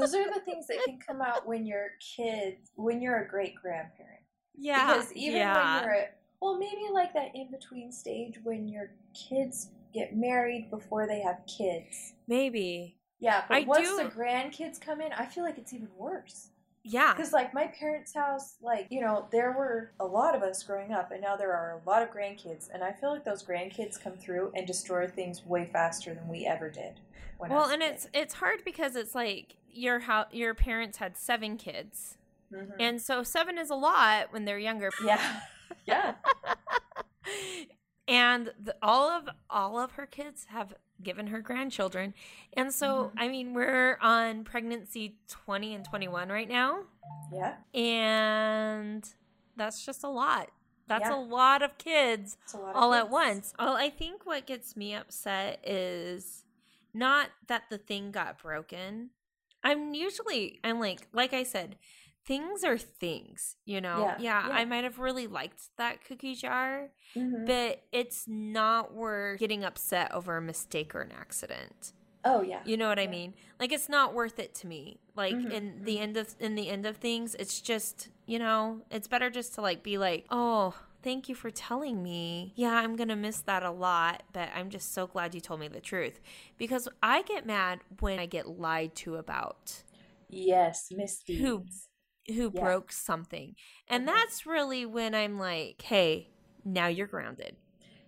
Those 0.00 0.14
are 0.14 0.32
the 0.32 0.40
things 0.40 0.66
that 0.68 0.78
can 0.84 0.98
come 0.98 1.20
out 1.22 1.46
when 1.46 1.66
you're 1.66 1.90
kids, 2.16 2.70
when 2.76 3.00
you're 3.00 3.22
a 3.24 3.28
great 3.28 3.54
grandparent. 3.54 4.20
yeah 4.56 4.94
Because 4.94 5.12
even 5.12 5.38
yeah. 5.38 5.74
when 5.76 5.84
you're 5.84 5.94
at, 5.94 6.16
well, 6.40 6.58
maybe 6.58 6.82
like 6.92 7.12
that 7.14 7.30
in 7.34 7.50
between 7.50 7.92
stage 7.92 8.38
when 8.42 8.68
your 8.68 8.92
kids 9.28 9.70
get 9.92 10.16
married 10.16 10.70
before 10.70 11.06
they 11.06 11.20
have 11.20 11.40
kids. 11.46 12.14
maybe 12.28 12.96
Yeah, 13.18 13.44
but 13.48 13.56
I 13.56 13.60
once 13.64 13.88
do- 13.88 13.96
the 13.96 14.04
grandkids 14.10 14.80
come 14.80 15.00
in, 15.00 15.12
I 15.12 15.26
feel 15.26 15.44
like 15.44 15.58
it's 15.58 15.72
even 15.72 15.88
worse. 15.96 16.48
yeah 16.84 17.12
Because 17.12 17.32
like 17.32 17.52
my 17.52 17.66
parents' 17.78 18.14
house, 18.14 18.56
like 18.62 18.86
you 18.90 19.00
know, 19.02 19.26
there 19.32 19.52
were 19.52 19.92
a 20.00 20.06
lot 20.06 20.34
of 20.34 20.42
us 20.42 20.62
growing 20.62 20.92
up, 20.92 21.10
and 21.12 21.20
now 21.20 21.36
there 21.36 21.52
are 21.52 21.80
a 21.84 21.88
lot 21.88 22.02
of 22.02 22.10
grandkids, 22.10 22.68
and 22.72 22.82
I 22.82 22.92
feel 22.92 23.10
like 23.12 23.24
those 23.24 23.42
grandkids 23.44 24.00
come 24.02 24.14
through 24.16 24.52
and 24.54 24.66
destroy 24.66 25.06
things 25.08 25.44
way 25.44 25.68
faster 25.72 26.14
than 26.14 26.28
we 26.28 26.46
ever 26.46 26.70
did. 26.70 27.00
Well 27.48 27.70
and 27.70 27.82
it's 27.82 28.06
it's 28.12 28.34
hard 28.34 28.64
because 28.64 28.96
it's 28.96 29.14
like 29.14 29.56
your 29.72 30.00
how 30.00 30.26
your 30.32 30.54
parents 30.54 30.98
had 30.98 31.16
seven 31.16 31.56
kids. 31.56 32.16
Mhm. 32.52 32.72
and 32.80 33.00
so 33.00 33.22
seven 33.22 33.58
is 33.58 33.70
a 33.70 33.76
lot 33.76 34.32
when 34.32 34.44
they're 34.44 34.58
younger. 34.58 34.90
Yeah, 35.04 35.40
yeah, 35.86 36.14
and 38.08 38.52
the, 38.60 38.74
all 38.82 39.08
of 39.08 39.28
all 39.48 39.78
of 39.78 39.92
her 39.92 40.06
kids 40.06 40.46
have 40.50 40.74
given 41.02 41.28
her 41.28 41.40
grandchildren. 41.40 42.12
And 42.54 42.74
so 42.74 43.04
Mhm. 43.04 43.12
i 43.18 43.28
mean 43.28 43.54
we're 43.54 43.98
on 44.02 44.44
pregnancy 44.44 45.16
20 45.28 45.74
and 45.74 45.84
21 45.84 46.28
right 46.30 46.48
now. 46.48 46.84
Yeah. 47.32 47.56
and 47.72 49.08
that's 49.56 49.84
just 49.86 50.02
a 50.04 50.08
lot. 50.08 50.50
That's 50.88 51.08
Yeah. 51.08 51.14
a 51.16 51.20
lot 51.20 51.62
of 51.62 51.78
kids 51.78 52.36
lot 52.54 52.70
of 52.70 52.76
all 52.76 52.94
at 52.94 53.08
once. 53.10 53.54
Well 53.58 53.76
i 53.76 53.88
think 53.90 54.26
what 54.26 54.44
gets 54.46 54.76
me 54.76 54.92
upset 54.94 55.60
is 55.66 56.44
not 56.94 57.28
that 57.48 57.64
the 57.70 57.78
thing 57.78 58.10
got 58.10 58.38
broken 58.42 59.10
i'm 59.64 59.94
usually 59.94 60.58
i'm 60.64 60.78
like 60.80 61.06
like 61.12 61.32
i 61.32 61.42
said 61.42 61.76
things 62.26 62.62
are 62.64 62.78
things 62.78 63.56
you 63.64 63.80
know 63.80 64.00
Yeah, 64.00 64.16
yeah, 64.18 64.46
yeah. 64.48 64.54
i 64.54 64.64
might 64.64 64.84
have 64.84 64.98
really 64.98 65.26
liked 65.26 65.62
that 65.78 66.04
cookie 66.04 66.34
jar 66.34 66.88
Mhm. 67.16 67.46
but 67.46 67.82
it's 67.92 68.24
not 68.28 68.94
worth 68.94 69.40
getting 69.40 69.64
upset 69.64 70.12
over 70.12 70.36
a 70.36 70.42
mistake 70.42 70.94
or 70.94 71.00
an 71.00 71.12
accident 71.12 71.92
Oh 72.24 72.42
yeah. 72.42 72.60
you 72.64 72.76
know 72.76 72.88
what 72.88 72.98
i 72.98 73.06
mean 73.06 73.34
like 73.58 73.72
it's 73.72 73.88
not 73.88 74.12
worth 74.14 74.38
it 74.38 74.54
to 74.56 74.66
me 74.66 75.00
like 75.16 75.34
Mhm, 75.34 75.50
in 75.50 75.84
the 75.84 75.98
end 75.98 76.16
of 76.18 76.34
in 76.38 76.54
the 76.54 76.68
end 76.68 76.84
of 76.86 76.98
things 76.98 77.34
it's 77.36 77.60
just 77.60 78.08
you 78.26 78.38
know 78.38 78.82
it's 78.90 79.08
better 79.08 79.30
just 79.30 79.54
to 79.54 79.62
like 79.62 79.82
be 79.82 79.96
like 79.96 80.26
oh 80.30 80.74
thank 81.02 81.28
you 81.28 81.34
for 81.34 81.50
telling 81.50 82.02
me. 82.02 82.52
Yeah, 82.56 82.74
I'm 82.74 82.96
going 82.96 83.08
to 83.08 83.16
miss 83.16 83.40
that 83.42 83.62
a 83.62 83.70
lot, 83.70 84.22
but 84.32 84.50
I'm 84.54 84.70
just 84.70 84.92
so 84.94 85.06
glad 85.06 85.34
you 85.34 85.40
told 85.40 85.60
me 85.60 85.68
the 85.68 85.80
truth. 85.80 86.20
Because 86.58 86.88
I 87.02 87.22
get 87.22 87.46
mad 87.46 87.80
when 88.00 88.18
I 88.18 88.26
get 88.26 88.46
lied 88.48 88.94
to 88.96 89.16
about 89.16 89.82
Yes, 90.30 90.90
misdeeds. 90.90 91.38
who 91.38 91.64
who 92.34 92.50
Yeah. 92.52 92.60
broke 92.60 92.92
something. 92.92 93.56
And 93.88 94.06
Mhm. 94.06 94.06
that's 94.06 94.46
really 94.46 94.86
when 94.86 95.14
I'm 95.14 95.38
like, 95.38 95.82
"Hey, 95.82 96.30
now 96.64 96.86
you're 96.86 97.06
grounded." 97.06 97.56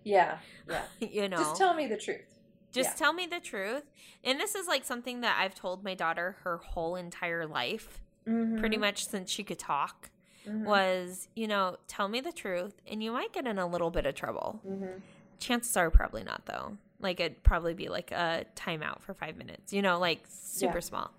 Yeah, 0.03 0.39
yeah. 0.67 0.85
you 0.99 1.29
know. 1.29 1.37
Just 1.39 1.57
tell 1.57 1.73
me 1.73 1.87
the 1.87 1.97
truth. 1.97 2.39
Just 2.71 2.91
Yeah. 2.91 2.97
tell 2.97 3.13
me 3.13 3.27
the 3.27 3.39
truth. 3.39 3.83
And 4.23 4.39
this 4.39 4.55
is 4.55 4.67
like 4.67 4.83
something 4.83 5.21
that 5.21 5.37
I've 5.39 5.55
told 5.55 5.83
my 5.83 5.93
daughter 5.93 6.37
her 6.43 6.57
whole 6.57 6.95
entire 6.95 7.45
life, 7.45 8.01
pretty 8.55 8.77
Mhm, 8.77 8.79
much 8.79 9.05
since 9.05 9.29
she 9.31 9.43
could 9.43 9.59
talk, 9.59 10.09
mhm, 10.47 10.65
was, 10.65 11.27
you 11.35 11.47
know, 11.47 11.77
tell 11.87 12.07
me 12.07 12.21
the 12.21 12.31
truth 12.31 12.73
and 12.87 13.03
you 13.03 13.11
might 13.11 13.31
get 13.33 13.47
in 13.47 13.57
a 13.59 13.67
little 13.67 13.91
bit 13.91 14.05
of 14.05 14.15
trouble. 14.15 14.59
mhm. 14.67 15.01
Chances 15.39 15.75
are 15.77 15.89
probably 15.89 16.23
not 16.23 16.45
though. 16.45 16.77
Like 16.99 17.19
it'd 17.19 17.43
probably 17.43 17.73
be 17.73 17.89
like 17.89 18.11
a 18.11 18.45
timeout 18.55 19.01
for 19.01 19.13
5 19.13 19.35
minutes, 19.35 19.73
you 19.73 19.81
know, 19.81 19.99
like 19.99 20.21
super 20.29 20.77
Yeah. 20.77 20.79
small. 20.81 21.11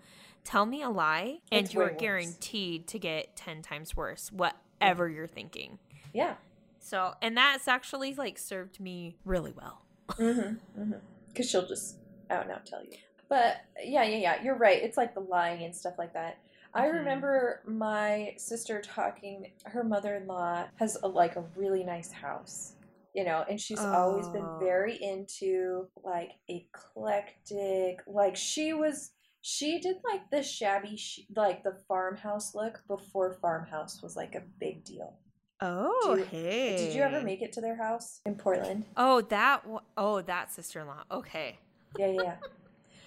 Tell 0.45 0.67
me 0.67 0.83
a 0.83 0.89
lie 0.91 1.39
and 1.53 1.65
It's 1.67 1.75
you're 1.75 1.91
worse. 1.91 2.01
guaranteed 2.01 2.87
to 2.89 2.99
get 2.99 3.35
10 3.37 3.63
times 3.63 3.97
worse 3.97 4.31
whatever 4.33 5.09
you're 5.09 5.27
thinking. 5.27 5.79
Yeah. 6.13 6.35
So, 6.79 7.15
and 7.23 7.37
that's 7.37 7.67
actually 7.69 8.15
like 8.15 8.39
served 8.39 8.79
me 8.81 9.17
really 9.25 9.53
well. 9.53 9.81
Mm-hmm. 10.17 10.81
Mm-hmm. 10.83 10.93
Because 11.29 11.49
she'll 11.51 11.67
just 11.67 11.97
out 12.31 12.43
and 12.45 12.53
out 12.53 12.65
tell 12.67 12.83
you. 12.85 12.97
But 13.29 13.57
yeah, 13.83 14.05
yeah, 14.05 14.17
yeah. 14.19 14.43
You're 14.43 14.57
right. 14.57 14.81
It's 14.83 14.97
like 14.97 15.15
the 15.15 15.21
lying 15.21 15.65
and 15.65 15.75
stuff 15.75 15.95
like 15.99 16.13
that. 16.13 16.39
I 16.75 16.87
Mhm. 16.89 16.93
remember 16.95 17.63
my 17.67 18.35
sister 18.37 18.81
talking. 18.83 19.53
Her 19.65 19.85
mother-in-law 19.85 20.69
has 20.77 20.97
a, 21.03 21.09
like 21.09 21.37
a 21.37 21.43
really 21.57 21.85
nice 21.85 22.11
house, 22.11 22.75
you 23.15 23.25
know, 23.25 23.45
and 23.49 23.61
she's 23.61 23.81
always 23.81 24.27
been 24.29 24.45
Oh. 24.45 24.59
very 24.59 24.97
into 25.03 25.89
like 26.03 26.33
eclectic. 26.49 28.01
Like 28.07 28.37
she 28.37 28.73
was, 28.73 29.13
she 29.41 29.79
did 29.81 29.97
like 30.05 30.31
the 30.31 30.43
shabby, 30.43 30.97
sh- 30.97 31.21
like 31.35 31.63
the 31.63 31.77
farmhouse 31.87 32.55
look 32.55 32.83
before 32.89 33.35
farmhouse 33.35 34.03
was 34.03 34.17
like 34.17 34.35
a 34.35 34.43
big 34.59 34.85
deal. 34.85 35.17
Oh, 35.61 36.17
you- 36.17 36.25
hey. 36.25 36.77
Did 36.77 36.95
you 36.95 37.03
ever 37.03 37.21
make 37.23 37.41
it 37.41 37.53
to 37.53 37.61
their 37.61 37.77
house 37.77 38.21
in 38.27 38.35
Portland? 38.37 38.85
Oh, 38.97 39.21
that 39.23 39.65
oh, 39.97 40.21
that 40.23 40.51
sister-in-law. 40.51 41.05
Okay. 41.11 41.59
Yeah, 41.97 42.09
yeah. 42.09 42.37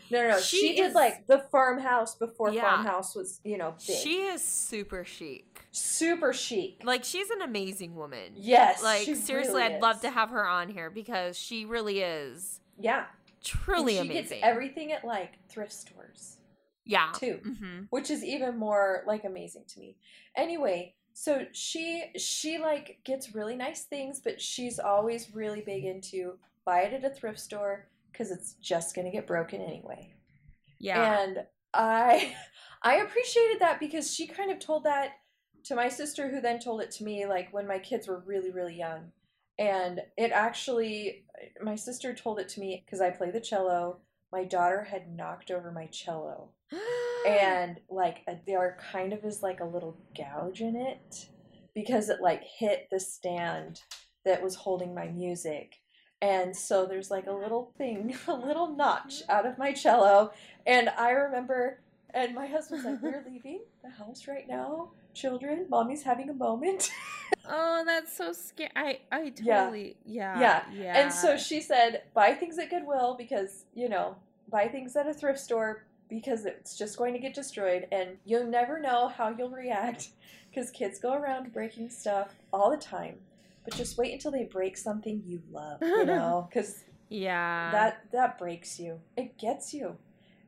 No, 0.09 0.21
no, 0.23 0.29
no. 0.31 0.39
She, 0.39 0.57
She 0.59 0.75
did 0.75 0.87
is- 0.89 0.95
like 0.95 1.27
the 1.27 1.39
farmhouse 1.51 2.15
before 2.15 2.51
Yeah. 2.51 2.61
farmhouse 2.61 3.15
was, 3.15 3.39
you 3.43 3.57
know, 3.57 3.75
big. 3.85 3.97
She 3.97 4.21
is 4.21 4.41
super 4.43 5.03
chic. 5.05 5.45
super 5.71 6.33
chic. 6.33 6.81
Like 6.83 7.03
she's 7.03 7.29
an 7.29 7.41
amazing 7.41 7.95
woman. 7.95 8.33
Yes. 8.35 8.81
Like 8.83 9.03
seriously, 9.03 9.35
really 9.61 9.63
I'd 9.75 9.81
love 9.81 10.01
to 10.01 10.09
have 10.09 10.29
her 10.31 10.47
on 10.47 10.69
here 10.69 10.89
because 10.89 11.37
she 11.37 11.65
really 11.65 12.01
is 12.01 12.59
Yeah. 12.79 13.05
truly 13.43 13.97
and 13.97 14.07
she 14.07 14.11
amazing. 14.17 14.37
gets 14.39 14.47
everything 14.47 14.91
at 14.91 15.03
like 15.05 15.33
thrift 15.49 15.73
stores, 15.73 16.37
yeah. 16.85 17.11
too. 17.13 17.39
hmm 17.43 17.79
which 17.89 18.09
is 18.09 18.23
even 18.23 18.57
more 18.57 19.03
like 19.05 19.23
amazing 19.23 19.63
to 19.67 19.79
me. 19.79 19.97
Anyway, 20.35 20.93
so 21.13 21.45
she 21.51 22.05
she 22.15 22.57
like 22.57 22.99
gets 23.03 23.35
really 23.35 23.55
nice 23.55 23.83
things, 23.83 24.19
but 24.19 24.41
she's 24.41 24.79
always 24.79 25.33
really 25.35 25.61
big 25.61 25.83
into 25.85 26.37
buy 26.65 26.81
it 26.81 26.93
at 26.93 27.03
a 27.09 27.13
thrift 27.13 27.39
store 27.39 27.87
because 28.11 28.31
it's 28.31 28.53
just 28.55 28.95
gonna 28.95 29.11
get 29.11 29.27
broken 29.27 29.61
anyway. 29.61 30.13
Yeah. 30.79 31.21
And 31.21 31.39
I 31.73 32.33
I 32.83 32.97
appreciated 32.97 33.59
that 33.59 33.79
because 33.79 34.13
she 34.13 34.27
kind 34.27 34.51
of 34.51 34.59
told 34.59 34.83
that 34.83 35.13
to 35.65 35.75
my 35.75 35.89
sister 35.89 36.29
who 36.29 36.39
then 36.39 36.59
told 36.59 36.81
it 36.81 36.91
to 36.91 37.03
me 37.03 37.25
like 37.25 37.51
when 37.51 37.67
my 37.67 37.79
kids 37.79 38.07
were 38.07 38.23
really 38.25 38.51
really 38.51 38.75
young. 38.75 39.11
And 39.59 40.01
it 40.17 40.31
actually 40.31 41.25
my 41.61 41.75
sister 41.75 42.13
told 42.13 42.39
it 42.39 42.49
to 42.49 42.59
me 42.59 42.85
cuz 42.89 43.01
I 43.01 43.09
play 43.09 43.31
the 43.31 43.41
cello. 43.41 44.01
My 44.31 44.43
daughter 44.43 44.83
had 44.83 45.09
knocked 45.09 45.51
over 45.51 45.71
my 45.71 45.87
cello 45.87 46.51
and 47.27 47.79
like 47.89 48.25
there 48.45 48.77
kind 48.91 49.13
of 49.13 49.23
is 49.23 49.41
like 49.41 49.61
a 49.61 49.65
little 49.65 49.97
gouge 50.15 50.61
in 50.61 50.75
it 50.75 51.29
because 51.73 52.09
it 52.09 52.21
like 52.21 52.43
hit 52.43 52.87
the 52.91 52.99
stand 52.99 53.81
that 54.25 54.43
was 54.43 54.55
holding 54.55 54.93
my 54.93 55.07
music 55.07 55.75
and 56.21 56.55
so 56.55 56.85
there's 56.85 57.11
like 57.11 57.27
a 57.27 57.31
little 57.31 57.71
thing 57.77 58.15
a 58.27 58.33
little 58.33 58.75
notch 58.75 59.21
out 59.29 59.45
of 59.45 59.57
my 59.57 59.71
cello 59.71 60.31
and 60.65 60.89
i 60.97 61.11
remember 61.11 61.79
and 62.13 62.33
my 62.33 62.47
husband's 62.47 62.85
like 62.85 63.01
we're 63.01 63.23
leaving 63.29 63.59
the 63.83 63.89
house 63.89 64.27
right 64.27 64.47
now 64.47 64.89
children 65.13 65.65
mommy's 65.69 66.03
having 66.03 66.29
a 66.29 66.33
moment 66.33 66.91
oh, 67.49 67.83
that's 67.85 68.15
so 68.15 68.33
scary. 68.33 68.69
I 68.75 68.99
I 69.11 69.33
Yeah. 69.41 69.61
totally 69.63 69.97
yeah. 70.05 70.39
Yeah. 70.39 70.63
Yeah. 70.73 70.97
And 70.99 71.13
so 71.13 71.37
she 71.37 71.61
said, 71.61 72.03
buy 72.13 72.33
things 72.33 72.57
at 72.59 72.69
Goodwill 72.69 73.15
because, 73.17 73.65
you 73.73 73.89
know, 73.89 74.15
buy 74.49 74.67
things 74.67 74.95
at 74.95 75.07
a 75.07 75.13
thrift 75.13 75.39
store 75.39 75.83
because 76.09 76.45
it's 76.45 76.77
just 76.77 76.97
going 76.97 77.13
to 77.13 77.19
get 77.19 77.33
destroyed 77.33 77.87
and 77.91 78.17
you'll 78.25 78.45
never 78.45 78.79
know 78.79 79.07
how 79.07 79.29
you'll 79.29 79.49
react 79.49 80.09
because 80.49 80.71
kids 80.71 80.99
go 80.99 81.13
around 81.13 81.51
breaking 81.53 81.89
stuff 81.89 82.35
all 82.53 82.69
the 82.69 82.77
time. 82.77 83.15
But 83.67 83.75
just 83.75 83.97
wait 83.97 84.13
until 84.13 84.31
they 84.31 84.45
break 84.45 84.77
something 84.77 85.21
you 85.25 85.41
love, 85.51 85.79
you 85.81 86.05
know, 86.05 86.47
because 86.49 86.85
yeah. 87.09 87.69
that 87.71 88.01
that 88.13 88.37
breaks 88.39 88.79
you. 88.79 89.01
It 89.17 89.37
gets 89.37 89.73
you. 89.73 89.97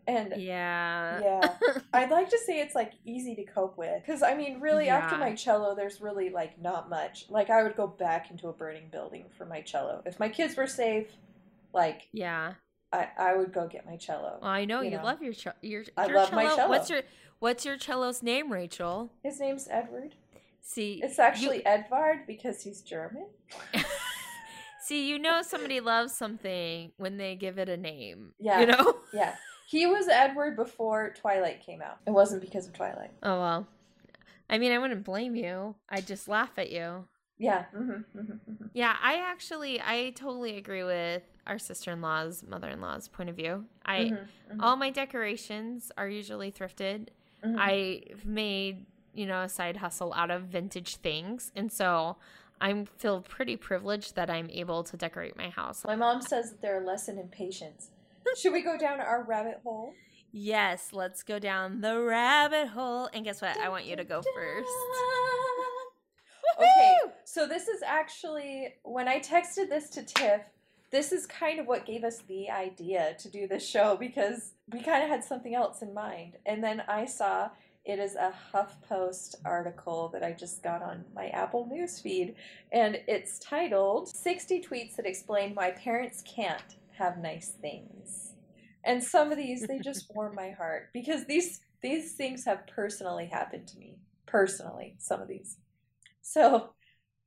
And 0.08 0.34
yeah. 0.38 1.20
yeah, 1.22 1.54
I'd 1.94 2.10
like 2.12 2.30
to 2.30 2.38
say 2.48 2.62
it's 2.62 2.74
like 2.76 2.94
easy 3.06 3.36
to 3.36 3.44
cope 3.44 3.78
with 3.78 4.02
because 4.02 4.24
I 4.24 4.36
mean, 4.36 4.62
really, 4.62 4.88
after 4.88 5.18
my 5.18 5.36
cello, 5.36 5.76
there's 5.76 6.00
really 6.00 6.30
like 6.30 6.60
not 6.62 6.90
much. 6.90 7.26
Like 7.30 7.50
I 7.50 7.62
would 7.62 7.76
go 7.76 7.88
back 7.88 8.32
into 8.32 8.48
a 8.48 8.54
burning 8.54 8.88
building 8.90 9.26
for 9.38 9.46
my 9.46 9.60
cello. 9.62 10.02
If 10.06 10.18
my 10.18 10.30
kids 10.30 10.56
were 10.56 10.66
safe, 10.66 11.08
like 11.74 12.08
Yeah. 12.14 12.54
I, 12.92 13.08
I 13.20 13.36
would 13.36 13.52
go 13.54 13.68
get 13.68 13.86
my 13.86 13.98
cello. 13.98 14.40
Well, 14.42 14.50
I 14.50 14.64
know 14.66 14.82
You 14.82 14.92
you, 14.92 14.98
know. 14.98 15.04
love 15.04 15.22
your 15.22 15.34
ch- 15.34 15.48
your 15.62 15.84
I 15.96 16.08
your 16.08 16.16
love 16.16 16.32
my 16.32 16.46
cello. 16.56 16.70
What's 16.70 16.90
your 16.90 17.02
What's 17.40 17.66
your 17.66 17.78
cello's 17.78 18.24
name, 18.24 18.52
Rachel? 18.52 19.12
His 19.24 19.40
name's 19.40 19.68
Edward. 19.70 20.16
See, 20.62 21.00
It's 21.04 21.20
actually 21.20 21.66
Edvard 21.66 22.28
because 22.28 22.62
he's 22.62 22.82
German. 22.82 23.28
See, 24.82 25.08
you 25.10 25.20
know 25.20 25.42
somebody 25.42 25.80
loves 25.82 26.14
something 26.16 26.92
when 26.98 27.18
they 27.18 27.36
give 27.36 27.58
it 27.60 27.70
a 27.70 27.78
name. 27.78 28.34
Yeah. 28.40 28.60
You 28.62 28.66
know? 28.68 28.96
Yeah, 29.14 29.36
he 29.68 29.88
was 29.88 30.08
Edward 30.08 30.56
before 30.56 31.14
Twilight 31.20 31.62
came 31.66 31.82
out. 31.82 31.98
It 32.06 32.12
wasn't 32.12 32.42
because 32.42 32.68
of 32.68 32.74
Twilight. 32.74 33.10
Oh 33.24 33.40
well. 33.40 33.68
I 34.50 34.58
mean, 34.60 34.72
I 34.72 34.78
wouldn't 34.78 35.04
blame 35.04 35.36
you. 35.36 35.76
I'd 35.90 36.06
just 36.08 36.28
laugh 36.28 36.52
at 36.58 36.72
you. 36.72 37.06
Yeah. 37.40 37.66
Mm-hmm, 37.76 37.92
mm-hmm, 37.92 38.22
mm-hmm. 38.52 38.66
Yeah, 38.74 38.96
I 39.02 39.16
actually 39.16 39.82
I 39.82 40.12
totally 40.16 40.58
agree 40.58 40.84
with 40.84 41.24
our 41.48 41.58
sister-in-law's 41.58 42.44
mother-in-law's 42.48 43.08
point 43.08 43.30
of 43.32 43.36
view. 43.36 43.66
I 43.86 43.98
Mhm, 43.98 44.18
mhm, 44.54 44.58
all 44.60 44.76
my 44.76 44.92
decorations 44.92 45.92
are 45.98 46.08
usually 46.08 46.52
thrifted. 46.52 47.08
mhm. 47.44 47.58
I've 47.58 48.26
made, 48.26 48.86
you 49.14 49.26
know, 49.26 49.42
a 49.42 49.50
side 49.50 49.78
hustle 49.78 50.14
out 50.14 50.32
of 50.32 50.44
vintage 50.44 50.98
things. 50.98 51.52
And 51.56 51.72
so 51.72 52.18
I 52.62 52.86
feel 52.98 53.22
pretty 53.22 53.56
privileged 53.56 54.16
that 54.16 54.30
I'm 54.30 54.50
able 54.50 54.84
to 54.84 54.98
decorate 54.98 55.38
my 55.38 55.50
house. 55.50 55.84
My 55.86 55.96
mom 55.96 56.22
says 56.22 56.52
that 56.52 56.62
they're 56.62 56.84
a 56.84 56.86
lesson 56.86 57.18
in 57.18 57.28
patience. 57.28 57.90
Should 58.38 58.54
we 58.54 58.62
go 58.62 58.78
down 58.78 59.00
our 59.00 59.24
rabbit 59.24 59.62
hole? 59.64 59.94
Yes, 60.32 60.90
let's 60.94 61.24
go 61.24 61.40
down 61.40 61.82
the 61.82 62.00
rabbit 62.00 62.68
hole. 62.68 63.10
And 63.14 63.26
guess 63.26 63.42
what? 63.42 63.58
I 63.58 63.70
want 63.70 63.86
you 63.86 63.96
to 63.96 64.04
go 64.04 64.22
first. 64.36 64.70
Okay, 66.58 66.96
so 67.24 67.48
this 67.48 67.68
is 67.68 67.82
actually 67.86 68.74
when 68.84 69.08
I 69.08 69.20
texted 69.20 69.70
this 69.70 69.90
to 69.92 70.04
Tiff, 70.04 70.42
this 70.92 71.12
is 71.12 71.26
kind 71.26 71.60
of 71.60 71.68
what 71.68 71.86
gave 71.86 72.04
us 72.04 72.20
the 72.28 72.50
idea 72.50 73.16
to 73.20 73.30
do 73.30 73.48
this 73.48 73.68
show 73.68 73.96
because 73.96 74.54
we 74.72 74.82
kind 74.82 75.04
of 75.04 75.10
had 75.10 75.24
something 75.24 75.54
else 75.54 75.82
in 75.82 75.94
mind. 75.94 76.38
And 76.46 76.64
then 76.64 76.84
I 76.88 77.06
saw 77.06 77.50
it 77.86 78.00
is 78.00 78.16
a 78.16 78.34
HuffPost 78.54 79.36
article 79.46 80.10
that 80.14 80.24
I 80.24 80.34
just 80.34 80.62
got 80.62 80.84
on 80.84 81.06
my 81.16 81.28
Apple 81.30 81.68
News 81.68 82.00
feed, 82.00 82.36
and 82.72 83.00
it's 83.08 83.40
titled 83.40 84.10
60 84.10 84.62
Tweets 84.62 84.96
That 84.96 85.06
Explain 85.06 85.56
Why 85.56 85.72
Parents 85.72 86.24
Can't 86.24 86.76
Have 86.98 87.18
Nice 87.18 87.54
Things. 87.62 88.34
And 88.84 89.04
some 89.04 89.32
of 89.32 89.38
these 89.38 89.66
they 89.68 89.80
just 89.80 90.12
warm 90.16 90.36
my 90.36 90.52
heart 90.52 90.90
because 90.94 91.26
these 91.26 91.62
these 91.82 92.14
things 92.14 92.46
have 92.46 92.68
personally 92.68 93.26
happened 93.26 93.68
to 93.70 93.78
me. 93.78 93.98
Personally, 94.26 94.96
some 95.00 95.22
of 95.22 95.28
these. 95.28 95.58
So, 96.22 96.72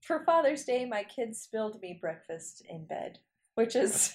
for 0.00 0.24
Father's 0.24 0.64
Day, 0.64 0.84
my 0.84 1.02
kids 1.04 1.40
spilled 1.40 1.80
me 1.80 1.98
breakfast 2.00 2.62
in 2.68 2.84
bed, 2.84 3.18
which 3.54 3.74
is, 3.74 4.14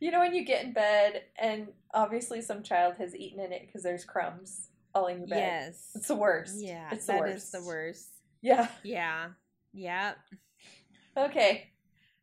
you 0.00 0.10
know, 0.10 0.20
when 0.20 0.34
you 0.34 0.44
get 0.44 0.64
in 0.64 0.72
bed 0.72 1.24
and 1.38 1.68
obviously 1.94 2.40
some 2.40 2.62
child 2.62 2.94
has 2.98 3.14
eaten 3.14 3.38
in 3.38 3.52
it 3.52 3.66
because 3.66 3.82
there's 3.82 4.04
crumbs 4.04 4.67
all 4.94 5.06
in 5.06 5.18
your 5.18 5.28
bed. 5.28 5.38
Yes. 5.38 5.90
It's 5.94 6.08
the 6.08 6.14
worst. 6.14 6.56
Yeah, 6.58 6.88
it's 6.92 7.06
the 7.06 7.12
that 7.12 7.20
worst. 7.20 7.36
is 7.36 7.50
the 7.50 7.62
worst. 7.64 8.08
Yeah. 8.40 8.68
Yeah. 8.82 9.28
Yeah. 9.72 10.14
Okay. 11.16 11.70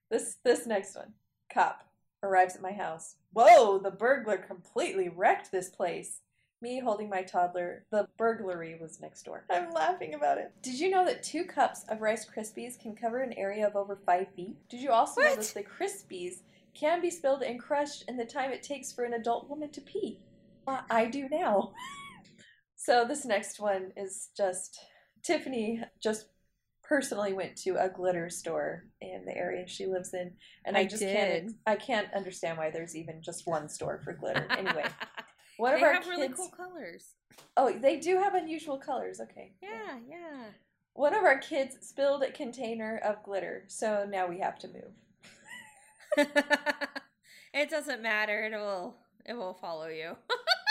This 0.10 0.38
this 0.43 0.65
next 0.65 0.95
one. 0.95 1.13
Cop 1.53 1.81
arrives 2.24 2.55
at 2.55 2.62
my 2.62 2.72
house. 2.72 3.15
Whoa, 3.34 3.79
the 3.79 3.91
burglar 3.91 4.38
completely 4.38 5.10
wrecked 5.10 5.51
this 5.51 5.69
place. 5.69 6.22
Me 6.62 6.79
holding 6.79 7.10
my 7.10 7.22
toddler. 7.22 7.86
The 7.91 8.07
burglary 8.17 8.77
was 8.79 9.01
next 9.01 9.24
door. 9.24 9.45
I'm 9.51 9.72
laughing 9.72 10.13
about 10.13 10.38
it. 10.38 10.51
Did 10.62 10.79
you 10.79 10.89
know 10.89 11.05
that 11.05 11.24
two 11.24 11.43
cups 11.43 11.86
of 11.89 12.01
Rice 12.01 12.25
Krispies 12.25 12.79
can 12.79 12.95
cover 12.95 13.22
an 13.22 13.34
area 13.34 13.67
of 13.67 13.75
over 13.75 13.98
five 14.05 14.27
feet? 14.36 14.55
Did 14.69 14.81
you 14.81 14.91
also 14.91 15.22
know 15.22 15.36
that 15.36 15.53
the 15.53 15.63
Krispies 15.63 16.39
can 16.74 17.01
be 17.01 17.10
spilled 17.10 17.41
and 17.41 17.60
crushed 17.60 18.05
in 18.07 18.17
the 18.17 18.25
time 18.25 18.51
it 18.51 18.63
takes 18.63 18.91
for 18.91 19.03
an 19.03 19.13
adult 19.13 19.50
woman 19.50 19.69
to 19.72 19.81
pee? 19.81 20.19
Uh, 20.67 20.81
I 20.89 21.05
do 21.05 21.27
now. 21.29 21.72
so 22.86 23.04
this 23.04 23.25
next 23.25 23.60
one 23.60 23.92
is 23.98 24.30
just 24.38 24.80
Tiffany 25.24 25.82
just 26.01 26.27
personally 26.84 27.34
went 27.34 27.56
to 27.56 27.72
a 27.84 27.89
glitter 27.89 28.30
store 28.30 28.86
in 29.01 29.25
the 29.25 29.36
area 29.36 29.68
she 29.68 29.88
lives 29.88 30.13
in 30.13 30.32
and 30.65 30.77
I, 30.77 30.82
I 30.82 30.86
just 30.86 31.01
did. 31.01 31.15
can't 31.15 31.56
I 31.65 31.75
can't 31.77 32.13
understand 32.13 32.60
why 32.60 32.70
there's 32.70 32.96
even 32.96 33.24
just 33.24 33.48
one 33.48 33.68
store 33.70 34.01
for 34.04 34.13
glitter. 34.13 34.48
Anyway, 34.58 34.86
one 35.58 35.72
they 35.72 35.77
of 35.77 35.84
our 35.84 35.94
have 35.94 36.04
kids 36.04 36.15
really 36.15 36.30
cool 36.30 36.50
colors. 36.50 37.13
Oh, 37.58 37.72
they 37.72 37.98
do 37.98 38.18
have 38.18 38.36
unusual 38.36 38.77
colors. 38.77 39.20
Okay. 39.20 39.54
Yeah, 39.63 39.98
yeah. 40.08 40.44
One 40.94 41.15
of 41.15 41.24
our 41.24 41.39
kids 41.39 41.77
spilled 41.82 42.22
a 42.22 42.32
container 42.32 43.01
of 43.04 43.24
glitter, 43.24 43.65
so 43.68 44.06
now 44.08 44.27
we 44.27 44.39
have 44.39 44.60
to 44.60 44.68
move. 44.68 46.27
it 47.54 47.70
doesn't 47.70 48.04
matter. 48.04 48.44
It 48.44 48.56
will 48.56 48.96
it 49.25 49.34
will 49.34 49.56
follow 49.56 49.88
you. 49.88 50.15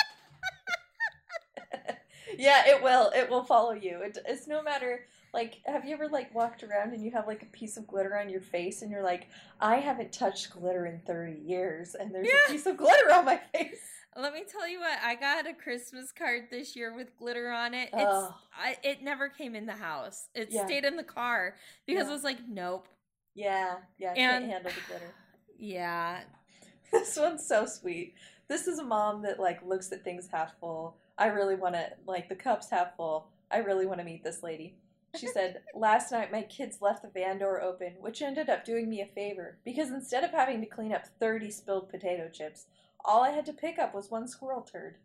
yeah, 2.38 2.62
it 2.66 2.82
will. 2.82 3.10
It 3.14 3.28
will 3.30 3.44
follow 3.44 3.72
you. 3.72 4.00
It, 4.02 4.18
it's 4.26 4.46
no 4.46 4.62
matter. 4.62 5.06
Like, 5.32 5.60
have 5.66 5.84
you 5.84 5.92
ever 5.94 6.06
like 6.08 6.32
walked 6.32 6.62
around 6.62 6.92
and 6.92 7.04
you 7.04 7.10
have 7.10 7.26
like 7.26 7.42
a 7.42 7.46
piece 7.46 7.76
of 7.76 7.86
glitter 7.88 8.16
on 8.16 8.28
your 8.28 8.40
face, 8.40 8.82
and 8.82 8.90
you're 8.90 9.02
like, 9.02 9.26
I 9.60 9.76
haven't 9.76 10.12
touched 10.12 10.50
glitter 10.50 10.86
in 10.86 11.00
thirty 11.06 11.40
years, 11.40 11.94
and 11.96 12.14
there's 12.14 12.28
a 12.28 12.52
piece 12.52 12.66
of 12.66 12.76
glitter 12.76 13.12
on 13.12 13.24
my 13.24 13.40
face. 13.52 13.80
Let 14.16 14.32
me 14.32 14.44
tell 14.48 14.68
you 14.68 14.78
what, 14.78 14.96
I 15.02 15.16
got 15.16 15.48
a 15.48 15.52
Christmas 15.54 16.12
card 16.12 16.42
this 16.48 16.76
year 16.76 16.94
with 16.94 17.16
glitter 17.18 17.50
on 17.50 17.74
it. 17.74 17.88
It's 17.92 17.96
Oh. 18.06 18.32
I, 18.56 18.76
it 18.84 19.02
never 19.02 19.28
came 19.28 19.56
in 19.56 19.66
the 19.66 19.72
house. 19.72 20.28
It 20.36 20.50
Yeah. 20.52 20.66
stayed 20.66 20.84
in 20.84 20.94
the 20.96 21.02
car 21.02 21.56
because 21.84 22.04
Yeah. 22.04 22.10
I 22.10 22.14
was 22.14 22.22
like, 22.22 22.38
nope. 22.48 22.86
Yeah, 23.34 23.78
yeah, 23.98 24.12
I 24.12 24.14
can't 24.14 24.44
handle 24.44 24.70
the 24.70 24.80
glitter. 24.88 25.12
Yeah. 25.58 26.20
This 26.92 27.16
one's 27.16 27.44
so 27.44 27.66
sweet. 27.66 28.14
This 28.46 28.68
is 28.68 28.78
a 28.78 28.84
mom 28.84 29.22
that 29.22 29.40
like 29.40 29.60
looks 29.66 29.90
at 29.90 30.04
things 30.04 30.28
half 30.30 30.52
full. 30.60 30.96
I 31.18 31.26
really 31.26 31.54
want 31.54 31.74
to 31.74 31.92
like 32.06 32.28
the 32.28 32.34
cup's 32.34 32.70
half 32.70 32.96
full. 32.96 33.28
I 33.50 33.58
really 33.58 33.86
want 33.86 34.00
to 34.00 34.04
meet 34.04 34.24
this 34.24 34.42
lady. 34.42 34.76
She 35.16 35.26
said, 35.28 35.62
"Last 35.74 36.10
night 36.10 36.32
my 36.32 36.42
kids 36.42 36.82
left 36.82 37.02
the 37.02 37.08
van 37.08 37.38
door 37.38 37.62
open, 37.62 37.94
which 38.00 38.22
ended 38.22 38.48
up 38.48 38.64
doing 38.64 38.88
me 38.88 39.00
a 39.00 39.06
favor 39.06 39.58
because 39.64 39.90
instead 39.90 40.24
of 40.24 40.30
having 40.30 40.60
to 40.60 40.66
clean 40.66 40.92
up 40.92 41.06
30 41.20 41.50
spilled 41.50 41.88
potato 41.88 42.28
chips, 42.28 42.66
all 43.04 43.22
I 43.22 43.30
had 43.30 43.46
to 43.46 43.52
pick 43.52 43.78
up 43.78 43.94
was 43.94 44.10
one 44.10 44.28
squirrel 44.28 44.62
turd." 44.62 44.96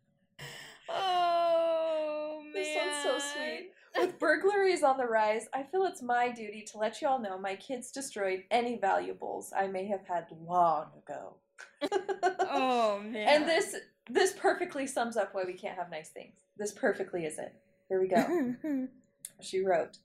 Oh 0.89 2.41
man. 2.43 2.53
This 2.53 2.75
one's 2.75 3.03
so 3.03 3.19
sweet. 3.19 3.71
With 3.95 4.19
burglaries 4.19 4.83
on 4.83 4.97
the 4.97 5.05
rise, 5.05 5.47
I 5.53 5.63
feel 5.63 5.83
it's 5.85 6.01
my 6.01 6.29
duty 6.29 6.63
to 6.71 6.77
let 6.77 7.01
you 7.01 7.07
all 7.07 7.19
know 7.19 7.37
my 7.37 7.55
kids 7.55 7.91
destroyed 7.91 8.43
any 8.51 8.77
valuables 8.77 9.53
I 9.55 9.67
may 9.67 9.85
have 9.87 10.05
had 10.07 10.25
long 10.45 10.87
ago. 11.05 11.35
Oh 12.51 12.99
man. 12.99 13.27
And 13.27 13.47
this 13.47 13.75
this 14.09 14.33
perfectly 14.33 14.87
sums 14.87 15.17
up 15.17 15.33
why 15.33 15.43
we 15.45 15.53
can't 15.53 15.77
have 15.77 15.91
nice 15.91 16.09
things. 16.09 16.33
This 16.57 16.71
perfectly 16.71 17.25
is 17.25 17.37
it. 17.37 17.53
Here 17.87 18.01
we 18.01 18.07
go. 18.07 18.87
she 19.41 19.63
wrote, 19.63 19.97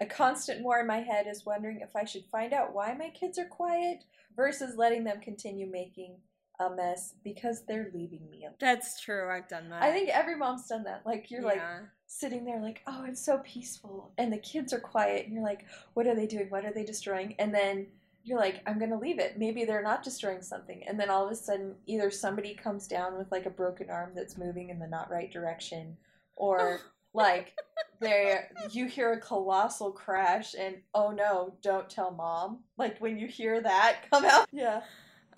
"A 0.00 0.06
constant 0.06 0.62
war 0.62 0.80
in 0.80 0.86
my 0.86 1.00
head 1.00 1.26
is 1.26 1.46
wondering 1.46 1.80
if 1.80 1.94
I 1.94 2.04
should 2.04 2.24
find 2.26 2.52
out 2.52 2.74
why 2.74 2.94
my 2.94 3.10
kids 3.10 3.38
are 3.38 3.46
quiet 3.46 4.04
versus 4.36 4.76
letting 4.76 5.04
them 5.04 5.20
continue 5.20 5.66
making 5.66 6.16
a 6.58 6.68
mess 6.68 7.14
because 7.24 7.64
they're 7.66 7.90
leaving 7.94 8.28
me 8.30 8.44
alone." 8.44 8.56
That's 8.60 9.00
true. 9.00 9.30
I've 9.30 9.48
done 9.48 9.70
that. 9.70 9.82
I 9.82 9.92
think 9.92 10.10
every 10.10 10.36
mom's 10.36 10.66
done 10.66 10.84
that. 10.84 11.02
Like 11.06 11.30
you're 11.30 11.42
like 11.42 11.62
sitting 12.06 12.44
there 12.44 12.60
like, 12.60 12.82
"Oh, 12.86 13.04
it's 13.06 13.24
so 13.24 13.38
peaceful." 13.38 14.12
And 14.18 14.32
the 14.32 14.38
kids 14.38 14.72
are 14.72 14.80
quiet 14.80 15.26
and 15.26 15.34
you're 15.34 15.44
like, 15.44 15.64
"What 15.94 16.06
are 16.06 16.14
they 16.14 16.26
doing? 16.26 16.50
What 16.50 16.64
are 16.64 16.72
they 16.72 16.84
destroying?" 16.84 17.34
And 17.38 17.54
then 17.54 17.86
you're 18.22 18.38
like, 18.38 18.62
I'm 18.66 18.78
gonna 18.78 18.98
leave 18.98 19.18
it. 19.18 19.38
Maybe 19.38 19.64
they're 19.64 19.82
not 19.82 20.02
destroying 20.02 20.42
something. 20.42 20.82
And 20.86 20.98
then 20.98 21.10
all 21.10 21.26
of 21.26 21.32
a 21.32 21.36
sudden, 21.36 21.74
either 21.86 22.10
somebody 22.10 22.54
comes 22.54 22.86
down 22.86 23.16
with 23.16 23.30
like 23.30 23.46
a 23.46 23.50
broken 23.50 23.90
arm 23.90 24.12
that's 24.14 24.38
moving 24.38 24.70
in 24.70 24.78
the 24.78 24.86
not 24.86 25.10
right 25.10 25.32
direction, 25.32 25.96
or 26.36 26.80
like 27.14 27.54
there 28.00 28.50
you 28.70 28.86
hear 28.86 29.12
a 29.12 29.20
colossal 29.20 29.90
crash 29.90 30.54
and 30.58 30.76
oh 30.94 31.10
no, 31.10 31.54
don't 31.62 31.90
tell 31.90 32.10
mom. 32.10 32.60
Like 32.78 32.98
when 32.98 33.18
you 33.18 33.26
hear 33.26 33.60
that 33.60 34.02
come 34.10 34.24
out. 34.24 34.48
Yeah. 34.52 34.82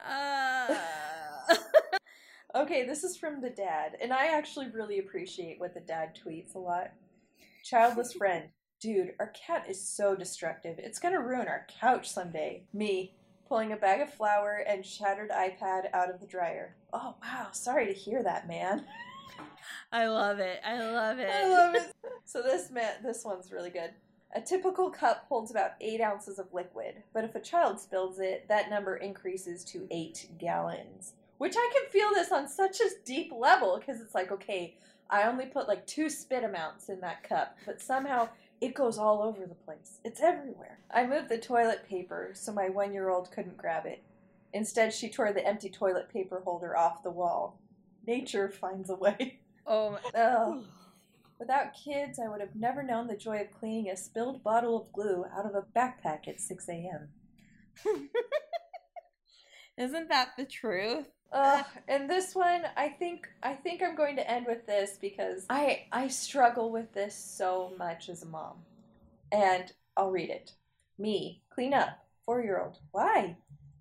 Uh, 0.04 0.76
Okay, 2.54 2.84
this 2.84 3.02
is 3.02 3.16
from 3.16 3.40
the 3.40 3.48
dad, 3.48 3.96
and 4.00 4.12
I 4.12 4.26
actually 4.26 4.68
really 4.68 4.98
appreciate 4.98 5.58
what 5.58 5.72
the 5.72 5.80
dad 5.80 6.18
tweets 6.22 6.54
a 6.54 6.58
lot. 6.58 6.90
Childless 7.64 8.12
friend. 8.12 8.50
Dude, 8.82 9.14
our 9.20 9.28
cat 9.28 9.66
is 9.68 9.80
so 9.80 10.16
destructive. 10.16 10.80
It's 10.80 10.98
gonna 10.98 11.20
ruin 11.20 11.46
our 11.46 11.68
couch 11.80 12.10
someday. 12.10 12.64
Me, 12.72 13.14
pulling 13.48 13.70
a 13.70 13.76
bag 13.76 14.00
of 14.00 14.12
flour 14.12 14.64
and 14.66 14.84
shattered 14.84 15.30
iPad 15.30 15.84
out 15.94 16.10
of 16.10 16.18
the 16.18 16.26
dryer. 16.26 16.74
Oh, 16.92 17.14
wow. 17.22 17.46
Sorry 17.52 17.86
to 17.86 17.92
hear 17.92 18.24
that, 18.24 18.48
man. 18.48 18.84
I 19.92 20.08
love 20.08 20.40
it. 20.40 20.60
I 20.66 20.80
love 20.80 21.20
it. 21.20 21.30
I 21.30 21.48
love 21.48 21.76
it. 21.76 21.92
So 22.24 22.42
this 22.42 22.72
man, 22.72 22.94
this 23.04 23.24
one's 23.24 23.52
really 23.52 23.70
good. 23.70 23.90
A 24.34 24.40
typical 24.40 24.90
cup 24.90 25.26
holds 25.28 25.52
about 25.52 25.74
eight 25.80 26.00
ounces 26.00 26.40
of 26.40 26.52
liquid, 26.52 27.04
but 27.14 27.22
if 27.22 27.36
a 27.36 27.40
child 27.40 27.78
spills 27.78 28.18
it, 28.18 28.48
that 28.48 28.68
number 28.68 28.96
increases 28.96 29.62
to 29.66 29.86
eight 29.92 30.26
gallons. 30.38 31.12
Which 31.38 31.54
I 31.56 31.70
can 31.72 31.88
feel 31.88 32.10
this 32.14 32.32
on 32.32 32.48
such 32.48 32.80
a 32.80 32.90
deep 33.04 33.30
level 33.32 33.78
because 33.78 34.00
it's 34.00 34.14
like, 34.16 34.32
okay, 34.32 34.76
I 35.08 35.24
only 35.24 35.46
put 35.46 35.68
like 35.68 35.86
two 35.86 36.08
spit 36.08 36.42
amounts 36.42 36.88
in 36.88 37.00
that 37.02 37.22
cup, 37.22 37.58
but 37.64 37.80
somehow 37.80 38.30
it 38.62 38.74
goes 38.74 38.96
all 38.96 39.22
over 39.22 39.44
the 39.44 39.56
place. 39.56 39.98
It's 40.04 40.20
everywhere. 40.20 40.78
I 40.94 41.04
moved 41.04 41.28
the 41.28 41.36
toilet 41.36 41.84
paper 41.88 42.30
so 42.32 42.52
my 42.52 42.68
one 42.68 42.92
year 42.92 43.10
old 43.10 43.32
couldn't 43.32 43.56
grab 43.56 43.86
it. 43.86 44.04
Instead, 44.52 44.94
she 44.94 45.10
tore 45.10 45.32
the 45.32 45.44
empty 45.44 45.68
toilet 45.68 46.08
paper 46.08 46.40
holder 46.44 46.76
off 46.76 47.02
the 47.02 47.10
wall. 47.10 47.60
Nature 48.06 48.48
finds 48.48 48.88
a 48.88 48.94
way. 48.94 49.40
Oh. 50.14 50.64
Without 51.40 51.74
kids, 51.74 52.20
I 52.20 52.28
would 52.28 52.40
have 52.40 52.54
never 52.54 52.84
known 52.84 53.08
the 53.08 53.16
joy 53.16 53.40
of 53.40 53.50
cleaning 53.50 53.90
a 53.90 53.96
spilled 53.96 54.44
bottle 54.44 54.80
of 54.80 54.92
glue 54.92 55.24
out 55.36 55.44
of 55.44 55.56
a 55.56 55.66
backpack 55.76 56.28
at 56.28 56.40
6 56.40 56.68
a.m. 56.68 57.08
Isn't 59.76 60.08
that 60.08 60.28
the 60.36 60.44
truth? 60.44 61.08
Ugh, 61.32 61.64
and 61.88 62.08
this 62.08 62.34
one, 62.34 62.62
I 62.76 62.88
think, 62.88 63.28
I 63.42 63.54
think 63.54 63.82
I'm 63.82 63.96
going 63.96 64.16
to 64.16 64.30
end 64.30 64.46
with 64.46 64.66
this 64.66 64.98
because 65.00 65.46
I 65.50 65.86
I 65.92 66.08
struggle 66.08 66.70
with 66.70 66.92
this 66.92 67.14
so 67.14 67.72
much 67.78 68.08
as 68.08 68.22
a 68.22 68.26
mom, 68.26 68.56
and 69.30 69.72
I'll 69.96 70.10
read 70.10 70.30
it. 70.30 70.52
Me, 70.98 71.42
clean 71.50 71.74
up. 71.74 71.98
Four-year-old. 72.24 72.78
Why? 72.92 73.36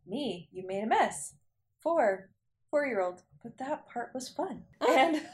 Me, 0.07 0.49
you 0.51 0.65
made 0.65 0.83
a 0.83 0.87
mess. 0.87 1.35
Four, 1.79 2.29
four-year-old. 2.71 3.21
But 3.43 3.57
that 3.59 3.87
part 3.87 4.11
was 4.13 4.29
fun, 4.29 4.63
and. 4.89 5.21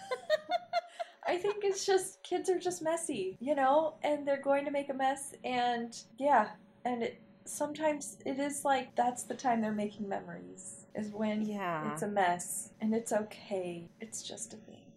I 1.29 1.35
think 1.37 1.65
it's 1.65 1.85
just 1.85 2.23
kids 2.23 2.49
are 2.49 2.57
just 2.57 2.81
messy, 2.81 3.37
you 3.41 3.53
know, 3.53 3.95
and 4.01 4.25
they're 4.25 4.41
going 4.41 4.63
to 4.63 4.71
make 4.71 4.89
a 4.89 4.93
mess, 4.93 5.33
and 5.43 5.93
yeah, 6.17 6.51
and 6.85 7.03
it, 7.03 7.21
sometimes 7.43 8.17
it 8.25 8.39
is 8.39 8.63
like 8.63 8.95
that's 8.95 9.23
the 9.23 9.35
time 9.35 9.59
they're 9.59 9.73
making 9.73 10.07
memories 10.07 10.86
is 10.97 11.09
when 11.11 11.43
Yeah. 11.43 11.93
it's 11.93 12.01
a 12.01 12.07
mess, 12.07 12.71
and 12.81 12.93
it's 12.93 13.11
okay. 13.11 13.89
It's 14.01 14.23
just 14.23 14.53
a 14.53 14.57
thing. 14.57 14.91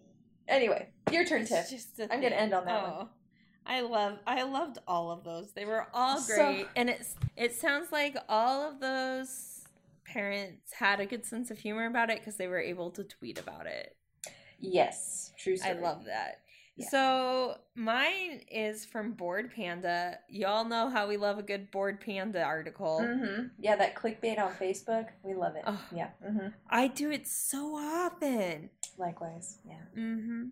Anyway, 0.47 0.89
your 1.11 1.23
turn, 1.25 1.45
Tiff. 1.45 1.71
I'm 1.99 2.21
gonna 2.21 2.35
end 2.35 2.53
on 2.53 2.65
that 2.65 2.83
oh. 2.83 2.97
one. 2.97 3.09
I 3.65 3.81
love 3.81 4.19
I 4.25 4.43
loved 4.43 4.79
all 4.87 5.11
of 5.11 5.23
those. 5.23 5.53
They 5.53 5.65
were 5.65 5.87
all 5.93 6.17
So- 6.17 6.35
great. 6.35 6.67
and 6.75 6.89
it's 6.89 7.15
it 7.37 7.53
sounds 7.55 7.91
like 7.91 8.17
all 8.27 8.67
of 8.67 8.79
those 8.79 9.63
parents 10.03 10.73
had 10.73 10.99
a 10.99 11.05
good 11.05 11.25
sense 11.25 11.51
of 11.51 11.59
humor 11.59 11.85
about 11.85 12.09
it 12.09 12.19
because 12.19 12.35
they 12.35 12.47
were 12.47 12.59
able 12.59 12.91
to 12.91 13.03
tweet 13.03 13.39
about 13.39 13.67
it. 13.67 13.95
Yes, 14.59 15.31
true 15.37 15.55
story. 15.57 15.77
I 15.77 15.79
love 15.79 16.05
that. 16.05 16.40
Yeah. 16.77 16.87
So 16.89 17.55
mine 17.75 18.41
is 18.49 18.85
from 18.85 19.13
Bored 19.13 19.53
Panda. 19.53 20.19
Y'all 20.29 20.65
know 20.65 20.89
how 20.89 21.07
we 21.07 21.17
love 21.17 21.37
a 21.37 21.43
good 21.43 21.69
Bored 21.71 21.99
Panda 22.01 22.41
article. 22.41 23.01
Mm-hmm. 23.01 23.47
Yeah, 23.59 23.75
that 23.75 23.95
clickbait 23.95 24.39
on 24.39 24.53
Facebook, 24.53 25.07
we 25.23 25.33
love 25.33 25.55
it. 25.55 25.63
Oh. 25.67 25.81
Yeah. 25.93 26.09
Mm-hmm. 26.25 26.47
I 26.69 26.87
do 26.87 27.11
it 27.11 27.27
so 27.27 27.75
often. 27.75 28.69
Likewise. 28.97 29.59
Yeah. 29.65 29.81
Mm-hmm. 29.97 30.43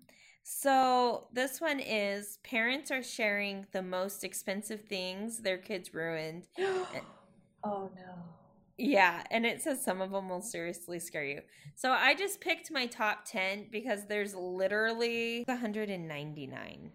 So 0.44 1.28
this 1.32 1.62
one 1.62 1.80
is 1.80 2.40
parents 2.44 2.90
are 2.92 3.04
sharing 3.04 3.68
the 3.72 3.84
most 3.84 4.24
expensive 4.24 4.82
things 4.82 5.40
their 5.40 5.60
kids 5.60 5.94
ruined. 5.94 6.48
oh 6.60 7.92
no. 7.96 8.39
Yeah, 8.80 9.24
and 9.30 9.46
it 9.46 9.62
says 9.62 9.84
some 9.84 10.02
of 10.02 10.12
them 10.12 10.30
will 10.30 10.42
seriously 10.42 11.00
scare 11.00 11.26
you. 11.26 11.42
So 11.76 11.92
I 11.92 12.16
just 12.16 12.40
picked 12.40 12.72
my 12.72 12.86
top 12.86 13.26
10 13.26 13.68
because 13.72 14.08
there's 14.08 14.34
literally 14.34 15.44
199. 15.48 16.92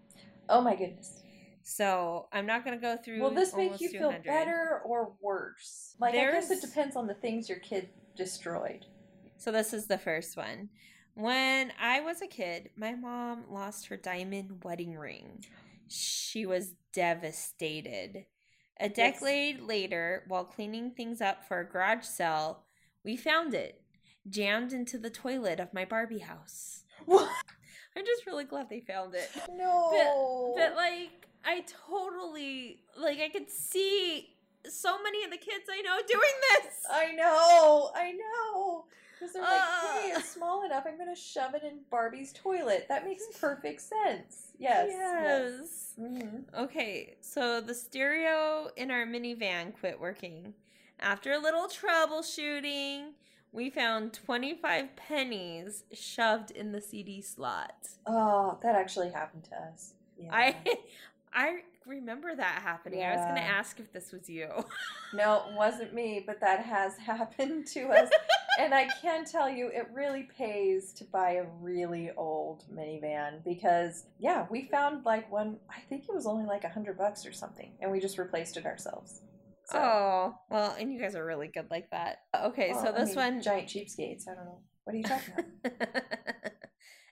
Oh 0.49 0.61
my 0.61 0.75
goodness. 0.75 1.21
So 1.61 2.27
I'm 2.33 2.47
not 2.47 2.65
going 2.65 2.77
to 2.77 2.81
go 2.81 2.97
through 2.97 3.21
Will 3.21 3.31
this 3.31 3.55
make 3.55 3.79
you 3.79 3.89
feel 3.89 4.13
better 4.25 4.81
or 4.83 5.13
worse? 5.21 5.95
Like 5.99 6.15
I 6.15 6.31
guess 6.31 6.49
it 6.49 6.61
depends 6.61 6.95
on 6.95 7.05
the 7.05 7.13
things 7.13 7.47
your 7.47 7.59
kid 7.59 7.89
destroyed. 8.15 8.85
So 9.37 9.51
this 9.51 9.73
is 9.73 9.85
the 9.85 9.97
first 9.97 10.37
one. 10.37 10.69
When 11.13 11.71
I 11.79 12.01
was 12.01 12.21
a 12.21 12.27
kid, 12.27 12.71
my 12.75 12.95
mom 12.95 13.45
lost 13.49 13.87
her 13.87 13.97
diamond 13.97 14.63
wedding 14.63 14.97
ring. 14.97 15.45
She 15.87 16.45
was 16.45 16.73
devastated. 16.93 18.25
A 18.79 18.87
Yes. 18.87 18.95
decade 18.95 19.61
later, 19.61 20.23
while 20.27 20.43
cleaning 20.45 20.91
things 20.91 21.21
up 21.21 21.45
for 21.47 21.59
a 21.59 21.65
garage 21.65 22.03
sale, 22.05 22.63
we 23.03 23.15
found 23.15 23.53
it 23.53 23.81
jammed 24.29 24.73
into 24.73 24.97
the 24.97 25.09
toilet 25.09 25.59
of 25.59 25.73
my 25.73 25.85
Barbie 25.85 26.19
house. 26.19 26.83
What? 27.05 27.29
I'm 27.95 28.05
just 28.05 28.25
really 28.25 28.43
glad 28.43 28.69
they 28.69 28.81
found 28.81 29.15
it. 29.15 29.29
No. 29.51 30.53
But 30.57 30.75
like, 30.75 31.27
I 31.45 31.63
totally 31.87 32.81
like 32.97 33.19
I 33.19 33.29
could 33.29 33.49
see 33.49 34.35
so 34.67 35.01
many 35.03 35.23
of 35.23 35.31
the 35.31 35.37
kids 35.37 35.65
I 35.71 35.81
know 35.81 35.97
doing 36.07 36.63
this. 36.63 36.73
I 36.89 37.11
know, 37.13 37.91
I 37.95 38.11
know. 38.11 38.85
Because 39.25 39.33
they're 39.33 39.41
like, 39.43 39.61
hey, 39.61 40.11
Ah. 40.15 40.19
it's 40.19 40.29
small 40.29 40.63
enough. 40.65 40.83
I'm 40.87 40.97
gonna 40.97 41.15
shove 41.15 41.55
it 41.55 41.63
in 41.63 41.79
Barbie's 41.89 42.31
toilet. 42.33 42.85
That 42.89 43.05
makes 43.05 43.23
perfect 43.39 43.81
sense. 43.81 44.51
Yes. 44.59 44.89
Yes. 44.91 45.93
hmm 45.97 46.39
Okay, 46.57 47.15
so 47.21 47.59
the 47.59 47.73
stereo 47.73 48.69
in 48.75 48.91
our 48.91 49.05
minivan 49.05 49.73
quit 49.79 49.99
working. 49.99 50.53
After 50.99 51.33
a 51.33 51.39
little 51.39 51.67
troubleshooting, 51.67 53.11
we 53.51 53.69
found 53.69 54.13
25 54.13 54.95
pennies 54.95 55.83
shoved 55.91 56.51
in 56.51 56.71
the 56.71 56.81
CD 56.81 57.21
slot. 57.21 57.89
Oh, 58.05 58.57
that 58.61 58.75
actually 58.75 59.09
happened 59.11 59.45
to 59.45 59.55
us. 59.55 59.93
Yeah. 60.17 60.29
I 60.31 60.55
I 61.33 61.59
remember 61.85 62.33
that 62.35 62.61
happening. 62.61 63.03
I 63.03 63.11
was 63.15 63.23
going 63.25 63.35
to 63.35 63.41
ask 63.41 63.79
if 63.79 63.91
this 63.91 64.11
was 64.11 64.29
you. 64.29 64.49
No, 65.13 65.43
it 65.47 65.53
wasn't 65.53 65.93
me, 65.93 66.21
but 66.25 66.41
that 66.41 66.65
has 66.65 66.97
happened 66.97 67.67
to 67.67 67.87
us. 67.87 68.09
And 68.59 68.73
I 68.73 68.87
can 69.01 69.25
tell 69.25 69.49
you, 69.49 69.67
it 69.67 69.87
really 69.93 70.23
pays 70.37 70.93
to 70.93 71.03
buy 71.05 71.31
a 71.33 71.45
really 71.61 72.11
old 72.15 72.63
minivan 72.73 73.43
because, 73.43 74.05
yeah, 74.19 74.45
we 74.49 74.63
found 74.65 75.05
like 75.05 75.31
one, 75.31 75.57
I 75.69 75.79
think 75.89 76.03
it 76.07 76.13
was 76.13 76.25
only 76.25 76.45
like 76.45 76.63
a 76.63 76.69
hundred 76.69 76.97
bucks 76.97 77.25
or 77.25 77.31
something, 77.31 77.71
and 77.81 77.91
we 77.91 77.99
just 77.99 78.17
replaced 78.17 78.57
it 78.57 78.65
ourselves. 78.65 79.21
So, 79.65 79.79
Oh, 79.79 80.35
well, 80.49 80.75
and 80.79 80.93
you 80.93 80.99
guys 80.99 81.15
are 81.15 81.25
really 81.25 81.47
good 81.47 81.67
like 81.71 81.89
that. 81.91 82.19
Okay, 82.35 82.71
well, 82.71 82.83
so 82.83 82.93
I 82.93 82.99
this 82.99 83.09
mean, 83.09 83.15
one 83.15 83.41
Giant 83.41 83.67
cheapskates. 83.67 84.27
I 84.27 84.35
don't 84.35 84.45
know. 84.45 84.59
What 84.83 84.93
are 84.93 84.97
you 84.97 85.03
talking 85.03 85.33
about? 85.33 86.03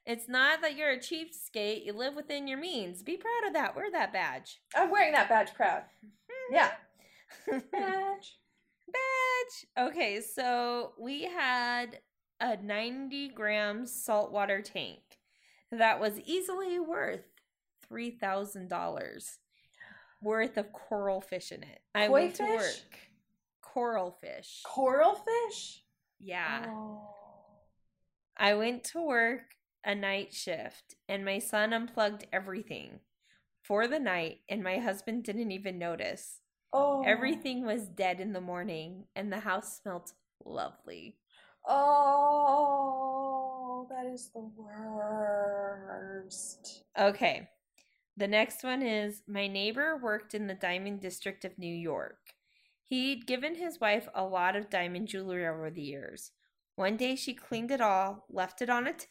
it's 0.05 0.29
not 0.29 0.61
that 0.61 0.77
you're 0.77 0.91
a 0.91 0.97
cheapskate. 0.97 1.85
You 1.85 1.93
live 1.93 2.15
within 2.15 2.47
your 2.47 2.59
means. 2.59 3.01
Be 3.01 3.17
proud 3.17 3.47
of 3.47 3.53
that. 3.53 3.75
Wear 3.75 3.89
that 3.91 4.13
badge. 4.13 4.61
I'm 4.75 4.91
wearing 4.91 5.13
that 5.13 5.29
badge 5.29 5.53
proud. 5.55 5.83
Yeah. 6.51 6.71
Badge. 7.71 8.37
Badge. 8.93 9.89
Okay, 9.89 10.21
so 10.21 10.93
we 10.99 11.23
had 11.23 11.99
a 12.39 12.57
90 12.57 13.29
gram 13.29 13.85
saltwater 13.85 14.61
tank 14.61 15.01
that 15.71 15.99
was 15.99 16.19
easily 16.25 16.79
worth 16.79 17.25
$3,000 17.91 19.37
worth 20.21 20.57
of 20.57 20.71
coral 20.71 21.21
fish 21.21 21.51
in 21.51 21.63
it. 21.63 21.81
I 21.93 22.07
Koi 22.07 22.13
went 22.13 22.35
to 22.35 22.43
work. 22.43 22.99
Coral 23.61 24.11
fish. 24.11 24.61
Coral 24.65 25.15
fish? 25.15 25.83
Yeah. 26.19 26.65
Oh. 26.67 27.09
I 28.37 28.53
went 28.55 28.83
to 28.85 29.01
work 29.01 29.55
a 29.83 29.93
night 29.93 30.33
shift 30.33 30.95
and 31.09 31.25
my 31.25 31.39
son 31.39 31.73
unplugged 31.73 32.25
everything 32.31 32.99
for 33.61 33.87
the 33.87 33.99
night 33.99 34.39
and 34.49 34.63
my 34.63 34.77
husband 34.77 35.23
didn't 35.23 35.51
even 35.51 35.77
notice. 35.77 36.39
Oh. 36.73 37.03
Everything 37.05 37.65
was 37.65 37.87
dead 37.87 38.19
in 38.19 38.33
the 38.33 38.41
morning 38.41 39.05
and 39.15 39.31
the 39.31 39.39
house 39.39 39.79
smelt 39.81 40.11
lovely. 40.43 41.15
Oh, 41.67 43.87
that 43.89 44.05
is 44.07 44.29
the 44.33 44.49
worst. 44.57 46.83
Okay. 46.99 47.47
The 48.17 48.27
next 48.27 48.63
one 48.63 48.81
is 48.81 49.21
my 49.27 49.47
neighbor 49.47 49.97
worked 50.01 50.33
in 50.33 50.47
the 50.47 50.53
diamond 50.53 51.01
district 51.01 51.45
of 51.45 51.57
New 51.57 51.73
York. 51.73 52.17
He'd 52.85 53.25
given 53.25 53.55
his 53.55 53.79
wife 53.79 54.09
a 54.13 54.25
lot 54.25 54.55
of 54.55 54.69
diamond 54.69 55.07
jewelry 55.07 55.47
over 55.47 55.71
the 55.71 55.81
years. 55.81 56.31
One 56.75 56.97
day 56.97 57.15
she 57.15 57.33
cleaned 57.33 57.71
it 57.71 57.81
all, 57.81 58.25
left 58.29 58.61
it 58.61 58.69
on 58.69 58.87
a 58.87 58.93
t- 58.93 59.07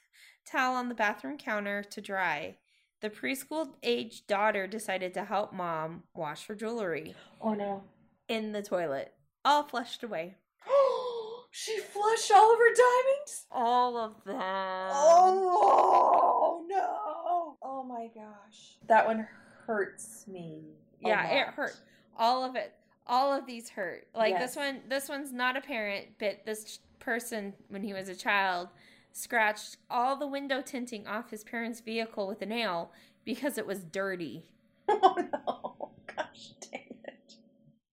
towel 0.47 0.77
on 0.77 0.89
the 0.89 0.95
bathroom 0.95 1.39
counter 1.39 1.83
to 1.83 2.01
dry. 2.01 2.59
The 3.03 3.11
preschool 3.11 3.69
age 3.83 4.27
daughter 4.27 4.67
decided 4.67 5.13
to 5.15 5.25
help 5.25 5.53
mom 5.53 6.05
wash 6.15 6.47
her 6.47 6.55
jewelry 6.55 7.15
Oh 7.41 7.55
no. 7.55 7.83
in 8.29 8.53
the 8.53 8.63
toilet, 8.63 9.13
all 9.45 9.65
flushed 9.65 10.03
away. 10.05 10.37
she 11.51 11.79
flushed 11.79 12.31
all 12.33 12.53
of 12.53 12.59
her 12.59 12.75
diamonds? 12.75 13.47
All 13.51 13.97
of 13.99 14.25
them. 14.25 14.41
Oh 14.41 16.65
no. 16.69 17.57
Oh 17.61 17.83
my 17.83 18.07
gosh. 18.15 18.77
That 18.87 19.05
one 19.07 19.27
hurts 19.67 20.27
me. 20.29 20.61
Yeah, 21.01 21.27
it 21.29 21.47
lot. 21.47 21.55
hurt. 21.55 21.77
All 22.17 22.45
of 22.45 22.55
it. 22.57 22.73
All 23.09 23.33
of 23.33 23.47
these 23.47 23.69
hurt. 23.69 24.07
Like 24.15 24.31
Yes. 24.35 24.51
this 24.55 24.57
one 24.57 24.81
this 24.89 25.09
one's 25.09 25.33
not 25.33 25.57
a 25.57 25.61
parent, 25.61 26.07
but 26.21 26.47
this 26.47 26.79
person 27.01 27.53
when 27.69 27.83
he 27.83 27.93
was 27.93 28.09
a 28.09 28.15
child 28.15 28.69
scratched 29.13 29.77
all 29.91 30.17
the 30.17 30.27
window 30.27 30.61
tinting 30.61 31.07
off 31.07 31.31
his 31.31 31.45
parents' 31.45 31.81
vehicle 31.81 32.27
with 32.27 32.43
a 32.43 32.47
nail 32.47 32.93
because 33.25 33.59
it 33.59 33.67
was 33.67 33.85
dirty. 33.85 34.47
Oh 34.89 35.17
no. 35.17 35.91
Gosh 36.15 36.51
dang 36.71 36.97
it. 37.05 37.35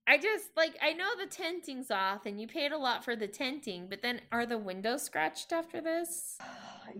I 0.07 0.17
just 0.17 0.49
like 0.57 0.75
I 0.81 0.91
know 0.93 1.07
the 1.17 1.27
tinting's 1.29 1.91
off 1.91 2.25
and 2.25 2.41
you 2.41 2.47
paid 2.47 2.71
a 2.71 2.77
lot 2.77 3.05
for 3.05 3.15
the 3.15 3.27
tinting, 3.27 3.87
but 3.87 4.01
then 4.01 4.21
are 4.31 4.45
the 4.45 4.57
windows 4.57 5.03
scratched 5.03 5.53
after 5.53 5.79
this? 5.81 6.37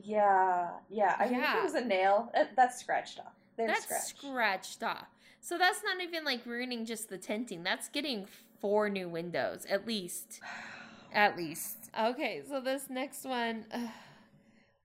Yeah. 0.04 0.70
Yeah. 0.92 1.16
I 1.18 1.28
mean, 1.30 1.40
if 1.42 1.56
it 1.56 1.64
was 1.64 1.74
a 1.74 1.84
nail, 1.84 2.32
that's 2.56 2.80
scratched 2.80 3.18
off. 3.20 3.34
They're 3.58 3.66
That's 3.68 3.84
scratched. 3.86 4.20
scratched 4.20 4.84
off. 4.84 5.08
So 5.42 5.58
that's 5.58 5.82
not 5.84 6.00
even 6.02 6.24
like 6.24 6.46
ruining 6.46 6.86
just 6.86 7.10
the 7.10 7.18
tinting. 7.18 7.64
That's 7.64 7.90
getting 7.90 8.28
four 8.62 8.88
new 8.88 9.10
windows 9.10 9.66
at 9.70 9.88
least. 9.88 10.40
At 11.12 11.36
least. 11.36 11.90
Okay, 12.00 12.44
so 12.48 12.62
this 12.62 12.84
next 12.88 13.26
one. 13.26 13.66
ugh. 13.74 13.90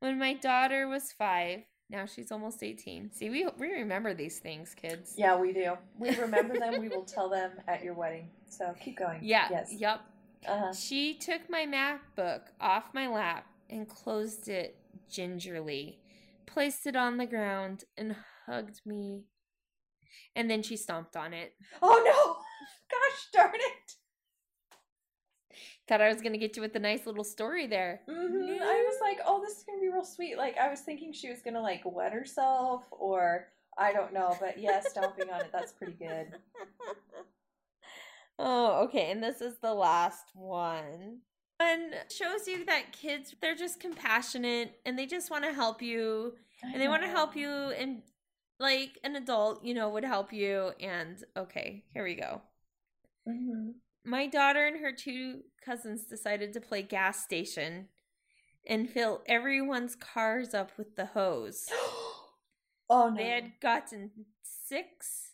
When 0.05 0.19
my 0.19 0.35
daughter 0.35 0.87
was 0.87 1.13
five, 1.13 1.61
now 1.89 2.05
she's 2.05 2.31
almost 2.31 2.63
18. 2.63 3.11
See, 3.13 3.31
we, 3.31 3.49
we 3.59 3.73
remember 3.73 4.13
these 4.13 4.39
things, 4.39 4.75
kids. 4.75 5.15
Yeah, 5.17 5.39
we 5.39 5.53
do. 5.55 5.79
We 5.99 6.15
remember 6.17 6.59
them. 6.59 6.79
We 6.79 6.89
will 6.95 7.05
tell 7.05 7.31
them 7.31 7.53
at 7.67 7.83
your 7.83 7.95
wedding. 7.95 8.29
So 8.47 8.75
keep 8.79 8.99
going. 8.99 9.21
Yeah. 9.23 9.49
Yes. 9.51 9.73
Yep. 9.73 10.01
Uh-huh. 10.47 10.73
She 10.75 11.15
took 11.15 11.49
my 11.49 11.67
MacBook 11.67 12.41
off 12.61 12.93
my 12.93 13.07
lap 13.07 13.47
and 13.71 13.89
closed 13.89 14.49
it 14.49 14.77
gingerly, 15.11 16.01
placed 16.45 16.87
it 16.87 16.97
on 16.97 17.17
the 17.17 17.27
ground, 17.27 17.85
and 17.97 18.15
hugged 18.47 18.83
me. 18.85 19.25
And 20.37 20.51
then 20.51 20.63
she 20.63 20.77
stomped 20.77 21.17
on 21.17 21.33
it. 21.33 21.55
Oh 21.81 22.03
no! 22.05 22.35
Gosh 22.91 23.29
darn 23.33 23.55
it! 23.55 23.95
Thought 25.87 26.01
I 26.01 26.09
was 26.09 26.21
going 26.23 26.33
to 26.33 26.39
get 26.39 26.57
you 26.57 26.63
with 26.63 26.75
a 26.77 26.81
nice 26.81 27.07
little 27.07 27.25
story 27.25 27.67
there. 27.67 28.01
hmm 28.09 28.57
I 28.63 28.85
was 28.89 28.99
like, 29.01 29.19
oh, 29.27 29.41
this 29.41 29.59
is 29.59 29.65
gonna 29.65 29.81
be 29.81 29.89
real 29.89 30.05
sweet. 30.05 30.37
Like 30.37 30.57
I 30.59 30.69
was 30.69 30.81
thinking 30.81 31.13
she 31.13 31.31
was 31.31 31.43
gonna 31.43 31.61
like 31.61 31.83
wet 31.85 32.13
herself, 32.13 32.85
or 32.91 33.49
I 33.79 33.93
don't 33.93 34.13
know, 34.13 34.37
but 34.41 34.59
yeah, 34.59 34.81
stomping 34.81 35.31
on 35.31 35.41
it. 35.43 35.51
That's 35.53 35.73
pretty 35.73 35.93
good. 35.95 36.29
Oh, 38.39 38.85
okay. 38.85 39.11
And 39.11 39.23
this 39.23 39.41
is 39.41 39.59
the 39.59 39.75
last 39.75 40.35
one. 40.35 41.21
And 41.61 41.95
shows 42.11 42.49
you 42.49 42.65
that 42.65 42.93
kids, 42.93 43.35
they're 43.41 43.55
just 43.55 43.79
compassionate 43.81 44.81
and 44.85 44.99
they 44.99 45.07
just 45.07 45.31
want 45.31 45.45
to 45.45 45.53
help 45.53 45.81
you 45.81 46.35
and 46.73 46.83
they 46.83 46.89
want 46.89 47.03
to 47.03 47.09
help 47.09 47.37
you 47.37 47.49
and 47.49 48.03
like 48.59 48.99
an 49.05 49.15
adult, 49.17 49.65
you 49.65 49.73
know, 49.75 49.89
would 49.91 50.05
help 50.05 50.33
you. 50.33 50.73
And 50.81 51.23
okay, 51.37 51.85
here 51.93 52.03
we 52.05 52.17
go. 52.17 52.43
hmm 53.27 53.75
My 54.05 54.27
daughter 54.27 54.67
and 54.67 54.81
her 54.81 54.93
two 54.93 55.41
cousins 55.65 56.05
decided 56.05 56.53
to 56.53 56.61
play 56.61 56.83
gas 56.83 57.25
station 57.25 57.89
and 58.67 58.91
fill 58.91 59.23
everyone's 59.27 59.97
cars 59.97 60.53
up 60.53 60.73
with 60.77 60.97
the 60.97 61.07
hose. 61.07 61.69
oh 62.91 63.09
no! 63.09 63.17
They 63.17 63.31
had 63.31 63.53
gotten 63.61 64.11
six 64.43 65.33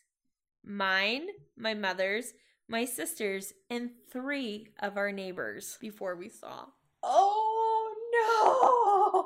mine, 0.63 1.27
my 1.57 1.73
mother's, 1.73 2.33
my 2.69 2.85
sister's, 2.85 3.53
and 3.69 3.89
three 4.11 4.67
of 4.79 4.95
our 4.95 5.11
neighbors 5.11 5.77
before 5.81 6.15
we 6.15 6.29
saw. 6.29 6.67
Oh 7.03 7.93
no! 8.13 9.25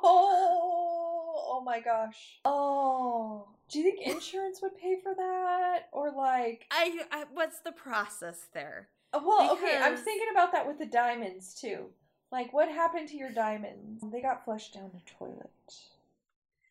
Oh 1.47 1.61
my 1.63 1.79
gosh! 1.81 2.39
Oh, 2.45 3.49
do 3.69 3.79
you 3.79 3.83
think 3.85 4.07
insurance 4.15 4.59
would 4.63 4.75
pay 4.75 4.97
for 5.03 5.13
that, 5.13 5.89
or 5.91 6.11
like? 6.11 6.65
I, 6.71 7.01
I 7.11 7.25
what's 7.31 7.59
the 7.59 7.71
process 7.71 8.47
there? 8.53 8.89
Uh, 9.13 9.19
well, 9.25 9.51
okay, 9.53 9.77
I'm 9.81 9.97
thinking 9.97 10.27
about 10.31 10.51
that 10.51 10.67
with 10.67 10.79
the 10.79 10.85
diamonds 10.85 11.53
too. 11.53 11.85
Like, 12.31 12.53
what 12.53 12.69
happened 12.69 13.07
to 13.09 13.17
your 13.17 13.31
diamonds? 13.31 14.03
They 14.11 14.21
got 14.21 14.43
flushed 14.43 14.73
down 14.73 14.91
the 14.93 15.11
toilet. 15.17 15.49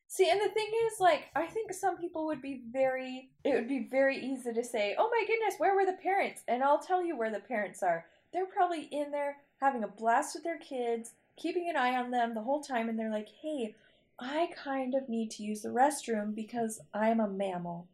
See, 0.08 0.30
and 0.30 0.40
the 0.40 0.50
thing 0.50 0.68
is, 0.86 1.00
like, 1.00 1.24
I 1.34 1.46
think 1.46 1.72
some 1.72 1.96
people 1.96 2.26
would 2.26 2.40
be 2.40 2.62
very, 2.70 3.30
it 3.42 3.54
would 3.54 3.66
be 3.68 3.88
very 3.90 4.16
easy 4.16 4.52
to 4.52 4.62
say, 4.62 4.94
oh 4.96 5.10
my 5.10 5.26
goodness, 5.26 5.56
where 5.58 5.74
were 5.74 5.86
the 5.86 5.98
parents? 6.00 6.42
And 6.46 6.62
I'll 6.62 6.78
tell 6.78 7.04
you 7.04 7.16
where 7.16 7.32
the 7.32 7.40
parents 7.40 7.82
are. 7.82 8.06
They're 8.32 8.46
probably 8.46 8.82
in 8.92 9.10
there 9.10 9.38
having 9.60 9.82
a 9.82 9.88
blast 9.88 10.34
with 10.34 10.44
their 10.44 10.58
kids, 10.58 11.12
keeping 11.36 11.68
an 11.68 11.76
eye 11.76 11.96
on 11.96 12.10
them 12.10 12.34
the 12.34 12.42
whole 12.42 12.62
time, 12.62 12.88
and 12.88 12.98
they're 12.98 13.10
like, 13.10 13.28
hey, 13.42 13.74
I 14.18 14.50
kind 14.56 14.94
of 14.94 15.08
need 15.08 15.30
to 15.32 15.42
use 15.42 15.62
the 15.62 15.70
restroom 15.70 16.34
because 16.34 16.80
I'm 16.92 17.18
a 17.18 17.28
mammal, 17.28 17.88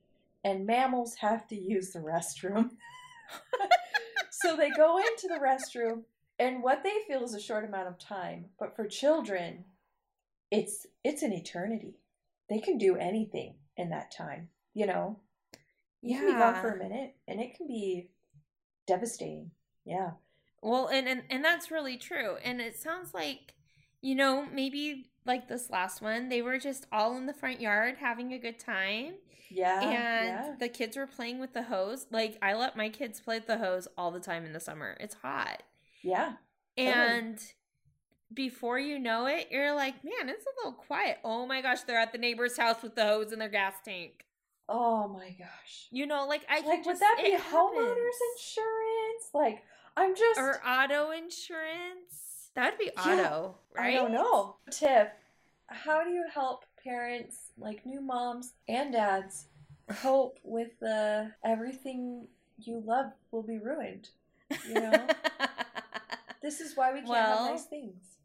and 0.45 0.67
mammals 0.67 1.15
have 1.17 1.49
to 1.49 1.57
use 1.57 1.91
the 1.91 2.01
restroom. 2.01 2.73
so 4.43 4.57
they 4.57 4.71
go 4.71 4.99
into 4.99 5.29
the 5.29 5.41
restroom, 5.41 6.03
and 6.39 6.63
what 6.63 6.83
they 6.83 6.95
feel 7.07 7.25
is 7.25 7.35
a 7.35 7.41
short 7.41 7.65
amount 7.65 7.89
of 7.89 7.99
time, 7.99 8.47
but 8.59 8.75
for 8.75 8.87
children, 8.87 9.65
it's 10.51 10.87
it's 11.05 11.23
an 11.23 11.33
eternity. 11.33 11.99
They 12.49 12.59
can 12.59 12.79
do 12.79 12.97
anything 12.97 13.55
in 13.77 13.91
that 13.91 14.11
time, 14.11 14.49
you 14.75 14.87
know. 14.87 15.19
You 16.03 16.17
can 16.17 16.27
be 16.27 16.33
gone 16.33 16.61
for 16.61 16.71
a 16.71 16.79
minute, 16.79 17.15
and 17.29 17.41
it 17.41 17.55
can 17.57 17.67
be 17.67 18.09
devastating. 18.87 19.51
Yeah. 19.85 20.13
Well, 20.63 20.89
and, 20.89 21.07
and 21.09 21.23
and 21.31 21.45
that's 21.45 21.71
really 21.71 21.97
true. 21.97 22.37
And 22.43 22.61
it 22.61 22.77
sounds 22.77 23.13
like, 23.15 23.55
you 24.01 24.15
know, 24.15 24.47
maybe 24.51 25.10
like 25.27 25.49
this 25.49 25.71
last 25.71 26.01
one, 26.01 26.29
they 26.29 26.43
were 26.43 26.59
just 26.59 26.87
all 26.91 27.17
in 27.17 27.27
the 27.27 27.35
front 27.35 27.61
yard 27.61 27.97
having 28.01 28.33
a 28.33 28.39
good 28.39 28.59
time. 28.59 29.15
Yeah. 29.51 29.81
And 29.81 29.91
yeah. 29.93 30.55
the 30.59 30.69
kids 30.69 30.97
were 30.97 31.07
playing 31.07 31.41
with 31.41 31.53
the 31.53 31.65
hose. 31.65 32.07
Like 32.11 32.39
I 32.41 32.55
let 32.55 32.77
my 32.77 32.89
kids 32.89 33.21
play 33.21 33.37
with 33.37 33.47
the 33.47 33.59
hose 33.59 33.89
all 33.99 34.11
the 34.11 34.21
time 34.21 34.45
in 34.45 34.53
the 34.53 34.61
summer. 34.61 34.97
It's 35.01 35.17
hot. 35.17 35.63
Yeah. 36.03 36.35
And 36.77 37.39
before 38.33 38.79
you 38.79 38.99
know 38.99 39.27
it, 39.27 39.49
you're 39.51 39.75
like, 39.75 40.05
man, 40.05 40.29
it's 40.29 40.47
a 40.47 40.57
little 40.59 40.81
quiet. 40.81 41.19
Oh 41.25 41.47
my 41.47 41.61
gosh, 41.63 41.83
they're 41.83 41.99
at 41.99 42.13
the 42.13 42.19
neighbor's 42.19 42.57
house 42.57 42.83
with 42.83 42.95
the 42.95 43.05
hose 43.05 43.33
in 43.33 43.39
their 43.39 43.49
gas 43.49 43.75
tank. 43.85 44.25
Oh 44.69 45.09
my 45.09 45.31
gosh. 45.31 45.89
You 45.91 46.07
know, 46.07 46.27
like 46.29 46.43
I 46.49 46.61
like 46.61 46.85
just, 46.85 46.87
would 46.87 47.01
that 47.01 47.17
be 47.23 47.33
homeowners 47.33 47.89
happens. 47.89 48.21
insurance? 48.37 49.31
Like 49.35 49.63
I'm 49.97 50.15
just 50.15 50.39
or 50.39 50.61
auto 50.65 51.11
insurance? 51.11 52.30
That 52.55 52.73
would 52.73 52.79
be 52.79 52.91
Yeah, 52.95 53.29
auto, 53.29 53.57
right? 53.75 53.87
I 53.87 53.91
don't 53.91 54.13
know. 54.13 54.57
Tip: 54.71 55.13
How 55.69 56.05
do 56.05 56.11
you 56.11 56.27
help 56.33 56.65
parents 56.85 57.53
like 57.59 57.85
new 57.87 58.01
moms 58.01 58.55
and 58.69 58.93
dads 58.93 59.47
cope 59.89 60.39
with 60.45 60.79
the 60.81 61.33
everything 61.45 62.29
you 62.59 62.81
love 62.81 63.13
will 63.33 63.43
be 63.43 63.59
ruined? 63.59 64.11
You 64.63 64.79
know, 64.81 65.11
this 66.43 66.61
is 66.61 66.77
why 66.77 66.93
we 66.93 67.03
can't 67.03 67.09
Well, 67.09 67.29
have 67.29 67.41
nice 67.43 67.65
things. 67.67 68.19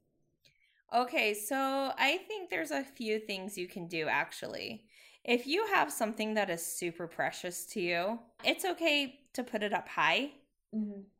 Okay, 0.93 1.33
so 1.33 1.91
I 1.97 2.17
think 2.27 2.49
there's 2.49 2.71
a 2.71 2.83
few 2.83 3.19
things 3.19 3.57
you 3.57 3.67
can 3.67 3.88
do 3.88 4.07
actually. 4.07 4.85
If 5.23 5.47
you 5.47 5.65
have 5.67 5.91
something 5.91 6.35
that 6.35 6.49
is 6.49 6.65
super 6.65 7.07
precious 7.07 7.65
to 7.67 7.81
you, 7.81 8.19
it's 8.43 8.63
okay 8.65 9.19
to 9.33 9.43
put 9.43 9.63
it 9.63 9.73
up 9.73 9.88
high. 9.89 10.31
hmm 10.71 11.14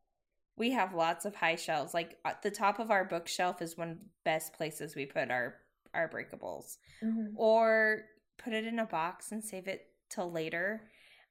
We 0.56 0.70
have 0.72 0.94
lots 0.94 1.24
of 1.24 1.34
high 1.34 1.56
shelves. 1.56 1.94
Like 1.94 2.18
at 2.24 2.42
the 2.42 2.50
top 2.50 2.78
of 2.78 2.90
our 2.90 3.04
bookshelf 3.04 3.60
is 3.60 3.76
one 3.76 3.90
of 3.90 3.98
the 3.98 4.04
best 4.24 4.52
places 4.54 4.94
we 4.94 5.06
put 5.06 5.30
our 5.30 5.56
our 5.94 6.08
breakables. 6.08 6.76
hmm 7.00 7.28
Or 7.36 8.02
put 8.38 8.52
it 8.52 8.66
in 8.66 8.78
a 8.78 8.86
box 8.86 9.32
and 9.32 9.42
save 9.42 9.68
it 9.68 9.86
till 10.10 10.30
later. 10.30 10.82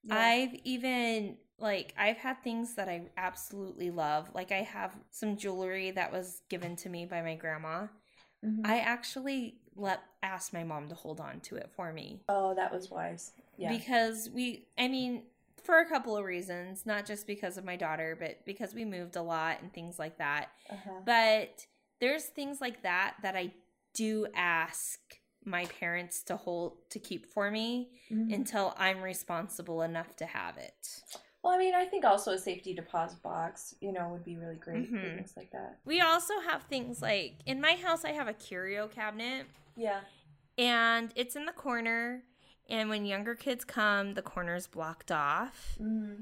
Yeah. 0.03 0.15
I've 0.17 0.53
even 0.63 1.37
like 1.57 1.93
I've 1.97 2.17
had 2.17 2.43
things 2.43 2.75
that 2.75 2.89
I 2.89 3.09
absolutely 3.17 3.91
love. 3.91 4.29
Like 4.33 4.51
I 4.51 4.61
have 4.61 4.95
some 5.11 5.37
jewelry 5.37 5.91
that 5.91 6.11
was 6.11 6.41
given 6.49 6.75
to 6.77 6.89
me 6.89 7.05
by 7.05 7.21
my 7.21 7.35
grandma. 7.35 7.87
Mhm. 8.43 8.61
I 8.65 8.79
actually 8.79 9.59
let 9.75 10.01
asked 10.23 10.53
my 10.53 10.63
mom 10.63 10.87
to 10.89 10.95
hold 10.95 11.19
on 11.19 11.39
to 11.41 11.55
it 11.55 11.69
for 11.75 11.91
me 11.91 12.21
oh, 12.29 12.53
that 12.55 12.71
was 12.71 12.89
wise. 12.89 13.33
Yeah. 13.57 13.69
because 13.69 14.29
we 14.29 14.67
I 14.77 14.87
mean 14.87 15.23
for 15.65 15.79
a 15.79 15.85
couple 15.89 16.15
of 16.15 16.23
reasons, 16.25 16.85
not 16.85 17.05
just 17.05 17.25
because 17.27 17.57
of 17.57 17.65
my 17.65 17.75
daughter, 17.75 18.15
but 18.19 18.45
because 18.45 18.73
we 18.73 18.85
moved 18.85 19.15
a 19.15 19.21
lot 19.21 19.57
and 19.61 19.73
things 19.73 19.97
like 19.99 20.17
that. 20.19 20.49
uh-huh. 20.69 21.01
But 21.05 21.65
there's 21.99 22.25
things 22.25 22.61
like 22.61 22.83
that 22.83 23.15
that 23.23 23.35
I 23.35 23.51
do 23.93 24.27
ask 24.35 24.99
my 25.43 25.65
parents 25.65 26.23
to 26.23 26.35
hold 26.35 26.89
to 26.89 26.99
keep 26.99 27.25
for 27.25 27.49
me 27.51 27.91
Mhm. 28.11 28.33
until 28.33 28.73
I'm 28.77 29.01
responsible 29.01 29.81
enough 29.83 30.15
to 30.17 30.25
have 30.25 30.57
it. 30.57 31.01
Well, 31.43 31.53
I 31.53 31.57
mean, 31.59 31.75
I 31.75 31.85
think 31.85 32.03
also 32.03 32.31
a 32.31 32.37
safety 32.39 32.73
deposit 32.73 33.21
box, 33.21 33.75
you 33.79 33.91
know, 33.91 34.09
would 34.09 34.23
be 34.25 34.35
really 34.35 34.55
great 34.55 34.89
for 34.89 34.95
Mhm. 34.95 35.17
things 35.17 35.33
like 35.37 35.51
that. 35.51 35.77
We 35.85 36.01
also 36.01 36.39
have 36.41 36.63
things 36.63 37.01
like 37.01 37.35
in 37.45 37.61
my 37.61 37.73
house 37.75 38.03
I 38.03 38.11
have 38.13 38.27
a 38.27 38.33
curio 38.33 38.87
cabinet 38.87 39.45
Yeah. 39.75 40.01
and 40.57 41.11
it's 41.15 41.35
in 41.35 41.45
the 41.45 41.51
corner 41.53 42.23
and 42.69 42.89
when 42.89 43.05
younger 43.05 43.35
kids 43.35 43.63
come 43.65 44.13
the 44.13 44.21
corner's 44.21 44.67
blocked 44.67 45.11
off 45.11 45.75
hmm 45.77 46.13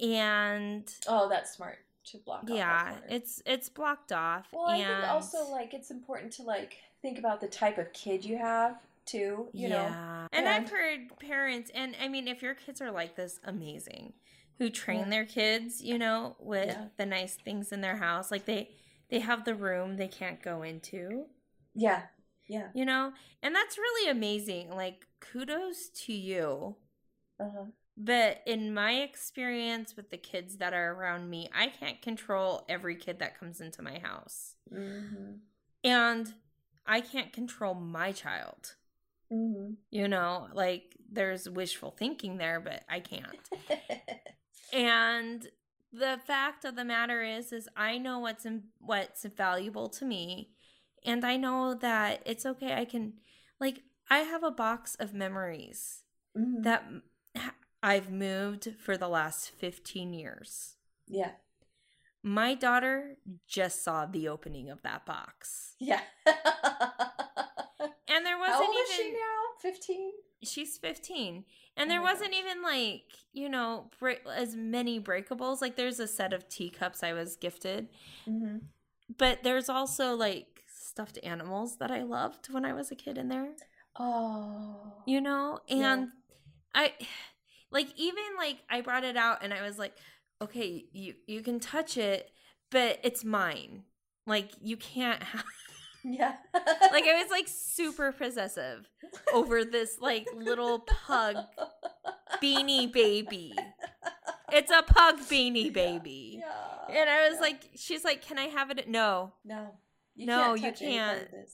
and 0.00 0.92
Oh, 1.08 1.28
that's 1.28 1.52
smart 1.56 1.78
to 2.06 2.18
block. 2.18 2.42
yeah 2.48 2.96
it's 3.08 3.42
it's 3.46 3.68
blocked 3.68 4.12
off 4.12 4.46
Well, 4.52 4.66
I 4.68 4.76
think 4.78 5.08
also 5.10 5.48
like 5.50 5.72
it's 5.72 5.90
important 5.90 6.32
to 6.34 6.42
like 6.42 6.76
think 7.00 7.18
about 7.18 7.40
the 7.40 7.46
type 7.48 7.78
of 7.78 7.92
kid 7.92 8.24
you 8.24 8.36
have 8.36 8.76
too. 9.06 9.48
You 9.52 9.68
know. 9.68 9.76
yeah 9.76 10.26
and 10.32 10.46
Yeah. 10.46 10.52
i've 10.56 10.68
heard 10.70 11.16
parents 11.20 11.70
and 11.74 11.94
i 12.02 12.08
mean 12.08 12.26
if 12.28 12.42
your 12.42 12.54
kids 12.54 12.80
are 12.80 12.90
like 12.90 13.16
this 13.16 13.38
amazing 13.44 14.14
who 14.58 14.70
train 14.70 15.00
Yeah. 15.04 15.10
their 15.10 15.24
kids 15.26 15.82
you 15.82 15.98
know 15.98 16.36
with 16.38 16.76
the 16.96 17.06
nice 17.06 17.34
things 17.36 17.70
in 17.72 17.80
their 17.82 17.96
house 17.96 18.30
like 18.30 18.44
they 18.46 18.70
they 19.10 19.20
have 19.20 19.44
the 19.44 19.54
room 19.54 19.96
they 19.96 20.08
can't 20.08 20.42
go 20.42 20.62
into 20.62 21.26
Yeah. 21.74 22.02
Yeah. 22.48 22.68
you 22.74 22.84
know 22.84 23.12
and 23.42 23.54
that's 23.54 23.78
really 23.78 24.10
amazing 24.10 24.70
like 24.70 25.06
kudos 25.32 25.88
to 25.88 26.12
you 26.12 26.76
Uh-huh. 27.40 27.66
But 27.96 28.42
in 28.44 28.74
my 28.74 28.92
experience 29.02 29.96
with 29.96 30.10
the 30.10 30.16
kids 30.16 30.56
that 30.56 30.72
are 30.72 30.92
around 30.94 31.30
me, 31.30 31.48
I 31.54 31.68
can't 31.68 32.02
control 32.02 32.64
every 32.68 32.96
kid 32.96 33.20
that 33.20 33.38
comes 33.38 33.60
into 33.60 33.82
my 33.82 34.00
house. 34.00 34.56
Mm-hmm. 34.72 35.34
And 35.84 36.34
I 36.86 37.00
can't 37.00 37.32
control 37.32 37.74
my 37.74 38.10
child. 38.10 38.74
Mm-hmm. 39.32 39.74
You 39.92 40.08
know, 40.08 40.48
like 40.52 40.96
there's 41.10 41.48
wishful 41.48 41.92
thinking 41.92 42.36
there, 42.38 42.58
but 42.58 42.82
I 42.88 43.00
can't. 43.00 43.48
And 44.72 45.46
the 45.92 46.18
fact 46.26 46.64
of 46.64 46.74
the 46.74 46.84
matter 46.84 47.22
is 47.22 47.52
is 47.52 47.68
I 47.76 47.98
know 47.98 48.18
what's 48.18 48.44
in, 48.44 48.64
what's 48.80 49.24
valuable 49.24 49.88
to 49.90 50.04
me 50.04 50.50
and 51.04 51.24
I 51.24 51.36
know 51.36 51.74
that 51.74 52.22
it's 52.26 52.44
okay 52.44 52.74
I 52.74 52.84
can 52.84 53.12
like 53.60 53.82
I 54.10 54.18
have 54.20 54.42
a 54.42 54.50
box 54.50 54.96
of 54.98 55.12
memories 55.14 56.04
mm-hmm. 56.36 56.62
that 56.62 56.84
I've 57.82 58.10
moved 58.10 58.74
for 58.78 58.96
the 58.96 59.08
last 59.08 59.50
15 59.50 60.12
years. 60.12 60.76
yeah. 61.06 61.32
My 62.26 62.54
daughter 62.54 63.18
just 63.46 63.84
saw 63.84 64.06
the 64.06 64.28
opening 64.28 64.70
of 64.70 64.80
that 64.80 65.04
box. 65.04 65.74
Yeah. 65.78 66.00
And 68.08 68.24
there 68.24 68.38
wasn't 68.38 68.68
old 68.68 68.76
is 68.76 68.90
she 68.94 69.02
even 69.08 69.14
now? 69.14 69.40
Fifteen. 69.60 70.10
she's 70.42 70.78
15. 70.78 71.44
And 71.76 71.90
there 71.90 72.00
wasn't 72.00 72.30
gosh. 72.30 72.40
even 72.40 72.62
like, 72.62 73.02
you 73.32 73.48
know, 73.48 73.90
break, 73.98 74.20
as 74.32 74.54
many 74.54 75.00
breakables. 75.00 75.60
Like 75.60 75.76
there's 75.76 75.98
a 76.00 76.06
set 76.06 76.32
of 76.32 76.48
teacups 76.48 77.02
I 77.02 77.12
was 77.12 77.36
gifted, 77.36 77.88
Mm-hmm. 78.28 78.58
but 79.18 79.42
there's 79.42 79.68
also 79.68 80.14
like 80.14 80.62
stuffed 80.66 81.18
animals 81.22 81.76
that 81.78 81.90
I 81.90 82.02
loved 82.02 82.52
when 82.52 82.64
I 82.64 82.72
was 82.72 82.90
a 82.90 82.94
kid 82.94 83.18
in 83.18 83.28
there. 83.28 83.50
Oh. 83.98 84.76
you 85.06 85.20
know 85.20 85.60
Yeah. 85.68 85.92
and 85.92 86.08
i 86.74 86.92
like 87.70 87.88
even 87.96 88.22
like 88.36 88.58
i 88.70 88.80
brought 88.80 89.04
it 89.04 89.16
out 89.16 89.38
and 89.42 89.52
i 89.54 89.62
was 89.62 89.78
like 89.78 89.94
okay 90.42 90.84
you 90.92 91.14
you 91.26 91.42
can 91.42 91.60
touch 91.60 91.96
it 91.96 92.30
but 92.70 92.98
it's 93.02 93.24
mine 93.24 93.84
like 94.26 94.50
you 94.60 94.76
can't 94.76 95.22
have 95.22 95.44
Yeah. 96.02 96.34
like 96.54 97.04
i 97.04 97.20
was 97.22 97.30
like 97.30 97.46
super 97.48 98.12
possessive 98.12 98.88
over 99.32 99.64
this 99.64 99.98
like 100.00 100.26
little 100.34 100.80
pug 100.80 101.36
beanie 102.42 102.92
baby 102.92 103.54
it's 104.52 104.70
a 104.70 104.82
pug 104.82 105.18
beanie 105.20 105.72
baby 105.72 106.40
Yeah. 106.40 107.00
and 107.00 107.08
i 107.10 107.28
was 107.28 107.36
yeah. 107.36 107.40
like 107.40 107.70
she's 107.76 108.04
like 108.04 108.22
can 108.22 108.38
i 108.38 108.44
have 108.48 108.70
it 108.70 108.88
no 108.88 109.32
no. 109.44 109.68
You 110.16 110.26
No, 110.26 110.54
can't 110.54 110.60
you 110.60 110.70
touch 110.70 110.82
any 110.82 110.98
part 110.98 111.22
of 111.22 111.30
can't. 111.30 111.50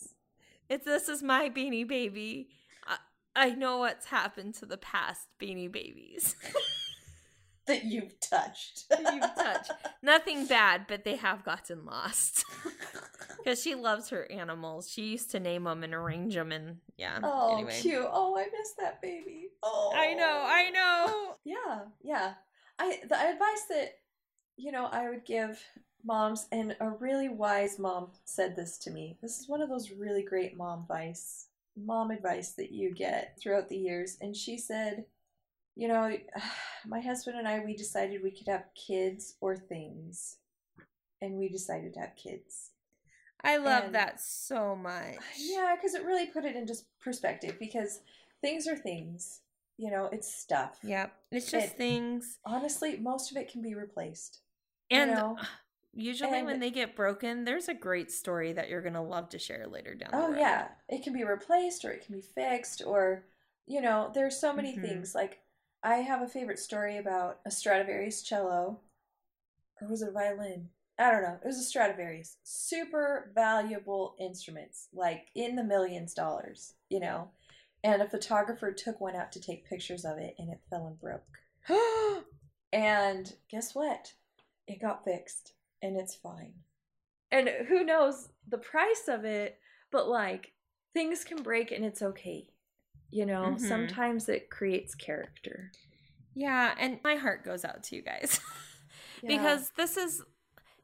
This. 0.70 0.76
it's 0.76 0.84
this 0.86 1.08
is 1.08 1.22
my 1.22 1.50
beanie 1.50 1.86
baby 1.86 2.48
I, 2.86 2.96
I 3.36 3.50
know 3.50 3.78
what's 3.78 4.06
happened 4.06 4.54
to 4.54 4.66
the 4.66 4.78
past 4.78 5.28
beanie 5.40 5.70
babies 5.70 6.36
That 7.70 7.84
you've 7.84 8.18
touched. 8.18 8.86
that 8.90 9.14
you've 9.14 9.34
touched. 9.36 9.70
Nothing 10.02 10.46
bad, 10.46 10.86
but 10.88 11.04
they 11.04 11.14
have 11.14 11.44
gotten 11.44 11.84
lost. 11.84 12.44
Because 13.38 13.62
she 13.62 13.74
loves 13.74 14.10
her 14.10 14.30
animals. 14.30 14.90
She 14.90 15.04
used 15.04 15.30
to 15.30 15.40
name 15.40 15.64
them 15.64 15.82
and 15.82 15.94
arrange 15.94 16.34
them, 16.34 16.52
and 16.52 16.76
yeah. 16.98 17.20
Oh, 17.22 17.54
anyway. 17.54 17.72
cute. 17.80 18.06
Oh, 18.06 18.36
I 18.36 18.42
miss 18.44 18.72
that 18.78 19.00
baby. 19.00 19.46
Oh. 19.62 19.94
I 19.96 20.12
know, 20.12 20.42
I 20.44 20.68
know. 20.68 21.36
Yeah, 21.42 21.84
yeah. 22.02 22.34
I 22.78 22.98
the 23.08 23.16
advice 23.18 23.64
that 23.70 23.92
you 24.58 24.72
know 24.72 24.84
I 24.84 25.08
would 25.08 25.24
give 25.24 25.58
moms, 26.04 26.46
and 26.52 26.76
a 26.80 26.90
really 26.90 27.28
wise 27.28 27.78
mom 27.78 28.08
said 28.24 28.56
this 28.56 28.78
to 28.78 28.90
me. 28.90 29.16
This 29.22 29.38
is 29.38 29.48
one 29.48 29.62
of 29.62 29.68
those 29.68 29.90
really 29.90 30.22
great 30.22 30.56
mom 30.56 30.80
advice, 30.82 31.46
mom 31.76 32.10
advice 32.10 32.52
that 32.52 32.72
you 32.72 32.92
get 32.94 33.38
throughout 33.40 33.68
the 33.68 33.76
years. 33.76 34.16
And 34.20 34.36
she 34.36 34.56
said, 34.58 35.04
you 35.76 35.88
know, 35.88 36.16
my 36.86 37.00
husband 37.00 37.38
and 37.38 37.46
I 37.48 37.60
we 37.60 37.74
decided 37.76 38.22
we 38.22 38.30
could 38.30 38.48
have 38.48 38.64
kids 38.74 39.36
or 39.40 39.56
things, 39.56 40.36
and 41.20 41.34
we 41.34 41.48
decided 41.48 41.94
to 41.94 42.00
have 42.00 42.16
kids. 42.16 42.70
I 43.42 43.56
love 43.56 43.84
And- 43.84 43.94
that 43.94 44.20
so 44.20 44.76
much. 44.76 45.16
Yeah, 45.38 45.74
because 45.74 45.94
it 45.94 46.04
really 46.04 46.26
put 46.26 46.44
it 46.44 46.56
into 46.56 46.74
perspective 47.00 47.56
because 47.58 48.00
things 48.42 48.66
are 48.68 48.76
things. 48.76 49.40
You 49.78 49.90
know, 49.90 50.10
it's 50.12 50.30
stuff. 50.30 50.78
Yep. 50.82 51.10
It's 51.30 51.50
just 51.50 51.68
It- 51.68 51.76
things. 51.78 52.38
Honestly, 52.44 52.98
most 52.98 53.30
of 53.30 53.38
it 53.38 53.50
can 53.50 53.62
be 53.62 53.74
replaced. 53.74 54.40
And 54.90 55.12
know? 55.12 55.38
Usually 55.94 56.42
when 56.42 56.60
they 56.60 56.70
get 56.70 56.96
broken, 56.96 57.44
there's 57.44 57.68
a 57.68 57.74
great 57.74 58.10
story 58.10 58.52
that 58.52 58.68
you're 58.68 58.82
going 58.82 58.94
to 58.94 59.00
love 59.00 59.28
to 59.30 59.38
share 59.38 59.66
later 59.66 59.94
down 59.94 60.12
the 60.12 60.26
Oh 60.26 60.32
yeah, 60.34 60.68
it 60.88 61.02
can 61.02 61.12
be 61.12 61.24
replaced 61.24 61.84
or 61.84 61.90
it 61.90 62.04
can 62.06 62.14
be 62.16 62.20
fixed 62.22 62.82
or 62.84 63.24
you 63.66 63.80
know, 63.80 64.10
there's 64.14 64.36
so 64.36 64.52
many 64.52 64.76
Mhm. 64.76 64.82
things. 64.82 65.14
Like 65.14 65.42
I 65.82 65.96
have 65.96 66.22
a 66.22 66.28
favorite 66.28 66.58
story 66.58 66.96
about 66.96 67.40
a 67.44 67.50
Stradivarius 67.50 68.22
cello 68.22 68.80
or 69.80 69.88
was 69.88 70.02
it 70.02 70.08
a 70.08 70.12
violin? 70.12 70.70
I 70.98 71.10
don't 71.10 71.22
know. 71.22 71.38
It 71.42 71.46
was 71.46 71.58
a 71.58 71.62
Stradivarius. 71.62 72.36
Super 72.44 73.32
valuable 73.34 74.14
instruments, 74.20 74.88
like 74.92 75.28
in 75.34 75.56
the 75.56 75.64
millions 75.64 76.14
dollars, 76.14 76.74
you 76.90 77.00
know. 77.00 77.30
And 77.82 78.02
a 78.02 78.08
photographer 78.08 78.72
took 78.72 79.00
one 79.00 79.16
out 79.16 79.32
to 79.32 79.40
take 79.40 79.64
pictures 79.68 80.04
of 80.04 80.18
it 80.18 80.34
and 80.38 80.50
it 80.50 80.60
fell 80.68 80.86
and 80.86 80.98
broke. 81.00 81.38
and 82.72 83.34
guess 83.50 83.74
what? 83.74 84.12
It 84.66 84.80
got 84.80 85.04
fixed 85.04 85.54
and 85.82 85.96
it's 85.96 86.14
fine. 86.14 86.52
And 87.30 87.48
who 87.68 87.84
knows 87.84 88.28
the 88.48 88.58
price 88.58 89.04
of 89.08 89.24
it, 89.24 89.58
but 89.92 90.08
like 90.08 90.52
things 90.94 91.24
can 91.24 91.42
break 91.42 91.70
and 91.70 91.84
it's 91.84 92.02
okay. 92.02 92.48
You 93.10 93.26
know, 93.26 93.56
Mhm. 93.56 93.68
sometimes 93.68 94.28
it 94.28 94.50
creates 94.50 94.94
character. 94.94 95.72
Yeah, 96.34 96.74
and 96.78 97.00
my 97.04 97.16
heart 97.16 97.44
goes 97.44 97.64
out 97.64 97.82
to 97.84 97.96
you 97.96 98.02
guys. 98.02 98.40
because 99.26 99.70
this 99.76 99.96
is 99.96 100.22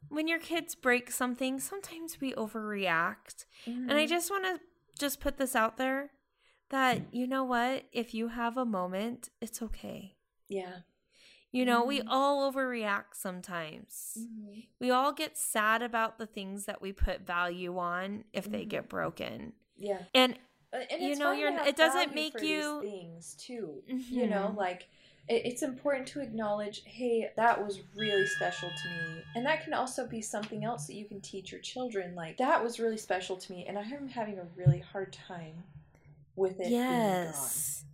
when 0.08 0.28
your 0.28 0.38
kids 0.38 0.74
break 0.74 1.10
something, 1.10 1.60
sometimes 1.60 2.20
we 2.20 2.32
overreact. 2.34 3.44
And 3.66 3.92
I 3.92 4.06
Mhm. 4.06 4.08
just 4.08 4.30
want 4.30 4.44
to 4.44 4.60
just 4.98 5.20
put 5.20 5.36
this 5.36 5.54
out 5.56 5.76
there 5.78 6.10
that 6.70 7.02
you 7.12 7.26
know 7.26 7.44
what, 7.44 7.84
if 7.92 8.14
you 8.14 8.28
have 8.28 8.56
a 8.56 8.64
moment, 8.64 9.30
it's 9.40 9.62
okay. 9.62 10.16
yeah. 10.48 10.80
You 11.56 11.64
know, 11.64 11.84
we 11.84 12.00
Mhm. 12.00 12.06
all 12.08 12.52
overreact 12.52 13.14
sometimes. 13.14 14.18
We 14.78 14.90
all 14.90 15.12
get 15.12 15.38
sad 15.38 15.80
about 15.82 16.18
the 16.18 16.26
things 16.26 16.66
that 16.66 16.82
we 16.82 16.92
put 16.92 17.22
value 17.22 17.78
on 17.78 18.24
if 18.34 18.44
they 18.44 18.64
Mhm. 18.66 18.68
get 18.68 18.88
broken. 18.88 19.54
Yeah. 19.78 20.02
And 20.14 20.38
Uh, 20.72 20.78
And 20.90 21.00
You 21.00 21.14
know, 21.16 21.30
you're- 21.30 21.54
it 21.68 21.76
doesn't 21.76 22.12
make 22.14 22.38
you- 22.40 22.82
things 22.82 23.34
too. 23.36 23.82
You 23.86 24.26
know, 24.26 24.48
Mhm. 24.48 24.56
like 24.56 24.88
it, 25.28 25.46
it's 25.46 25.62
important 25.62 26.06
to 26.08 26.20
acknowledge, 26.20 26.82
hey, 26.84 27.32
that 27.36 27.64
was 27.64 27.80
really 27.94 28.26
special 28.26 28.68
to 28.68 28.88
me, 28.88 29.22
and 29.36 29.46
that 29.46 29.62
can 29.62 29.72
also 29.72 30.06
be 30.06 30.20
something 30.20 30.64
else 30.64 30.86
that 30.88 30.94
you 30.94 31.06
can 31.06 31.20
teach 31.20 31.50
your 31.52 31.60
children. 31.60 32.14
Like 32.16 32.36
that 32.38 32.62
was 32.62 32.78
really 32.80 32.98
special 32.98 33.36
to 33.38 33.52
me, 33.52 33.64
and 33.66 33.78
I 33.78 33.82
am 33.82 34.08
having 34.08 34.38
a 34.38 34.44
really 34.56 34.80
hard 34.80 35.12
time 35.12 35.64
with 36.34 36.60
it. 36.60 36.68
yes. 36.68 37.84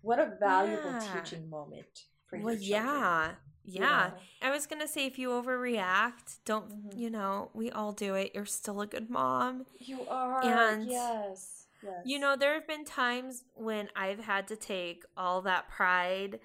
What 0.00 0.18
a 0.20 0.26
valuable 0.40 0.92
Yeah. 0.92 1.20
teaching 1.20 1.50
moment 1.50 2.06
for 2.38 2.44
Well, 2.44 2.54
yeah. 2.54 3.34
you 3.64 3.80
Yeah. 3.80 4.10
I 4.40 4.50
was 4.50 4.66
going 4.66 4.80
to 4.82 4.88
say 4.88 5.06
if 5.06 5.18
you 5.18 5.28
overreact, 5.30 6.38
don't, 6.44 6.68
Mhm. 6.90 6.96
you 6.98 7.10
know, 7.10 7.50
we 7.54 7.70
all 7.70 7.92
do 7.92 8.14
it. 8.14 8.32
You're 8.34 8.44
still 8.46 8.80
a 8.80 8.86
good 8.86 9.08
mom. 9.10 9.66
You 9.78 10.06
are. 10.08 10.42
And, 10.44 10.86
yes. 10.86 11.66
Yes. 11.82 12.02
You 12.04 12.18
know, 12.20 12.36
there 12.36 12.54
have 12.54 12.66
been 12.66 12.84
times 12.84 13.44
when 13.54 13.88
I've 13.96 14.20
had 14.20 14.46
to 14.48 14.56
take 14.56 15.04
all 15.16 15.42
that 15.42 15.68
pride 15.68 16.38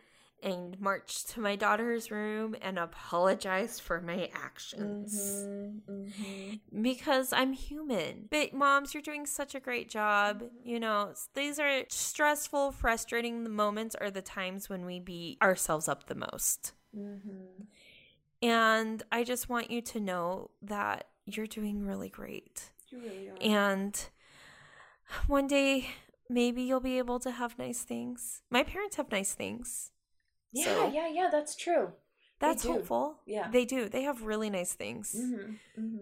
and 0.43 0.79
march 0.79 1.25
to 1.25 1.39
my 1.39 1.55
daughter's 1.55 2.11
room 2.11 2.55
and 2.61 2.77
apologize 2.77 3.79
for 3.79 3.99
my 4.01 4.29
actions 4.33 5.13
Mhm, 5.19 5.81
mhm. 5.89 6.59
because 6.81 7.33
I'm 7.33 7.53
human. 7.53 8.27
But 8.29 8.53
moms, 8.53 8.93
you're 8.93 9.01
doing 9.03 9.25
such 9.25 9.55
a 9.55 9.59
great 9.59 9.89
job. 9.89 10.43
You 10.63 10.79
know, 10.79 11.13
these 11.33 11.59
are 11.59 11.83
stressful, 11.89 12.71
frustrating 12.73 13.49
moments 13.49 13.95
are 13.95 14.11
the 14.11 14.21
times 14.21 14.69
when 14.69 14.85
we 14.85 14.99
beat 14.99 15.41
ourselves 15.41 15.87
up 15.87 16.05
the 16.07 16.15
most. 16.15 16.73
Mhm. 16.95 17.67
And 18.41 19.03
I 19.11 19.23
just 19.23 19.49
want 19.49 19.71
you 19.71 19.81
to 19.81 19.99
know 19.99 20.51
that 20.61 21.07
you're 21.25 21.47
doing 21.47 21.83
really 21.83 22.09
great. 22.09 22.71
You 22.89 22.99
really 22.99 23.29
are. 23.29 23.37
And 23.41 24.09
one 25.27 25.47
day, 25.47 25.89
maybe 26.29 26.61
you'll 26.61 26.79
be 26.79 26.97
able 26.97 27.19
to 27.19 27.31
have 27.31 27.57
nice 27.57 27.81
things. 27.83 28.41
My 28.49 28.63
parents 28.63 28.97
have 28.97 29.11
nice 29.11 29.33
things. 29.33 29.91
Yeah, 30.51 30.65
so- 30.65 30.91
yeah, 30.93 31.07
yeah. 31.07 31.29
That's 31.31 31.55
true. 31.55 31.93
That's 32.39 32.63
hopeful. 32.63 33.19
Yeah. 33.25 33.49
They 33.51 33.65
do. 33.65 33.89
They 33.89 34.03
have 34.03 34.21
really 34.21 34.49
nice 34.51 34.73
things. 34.73 35.15
Mm-hmm. 35.17 35.81
Mm-hmm. 35.81 35.97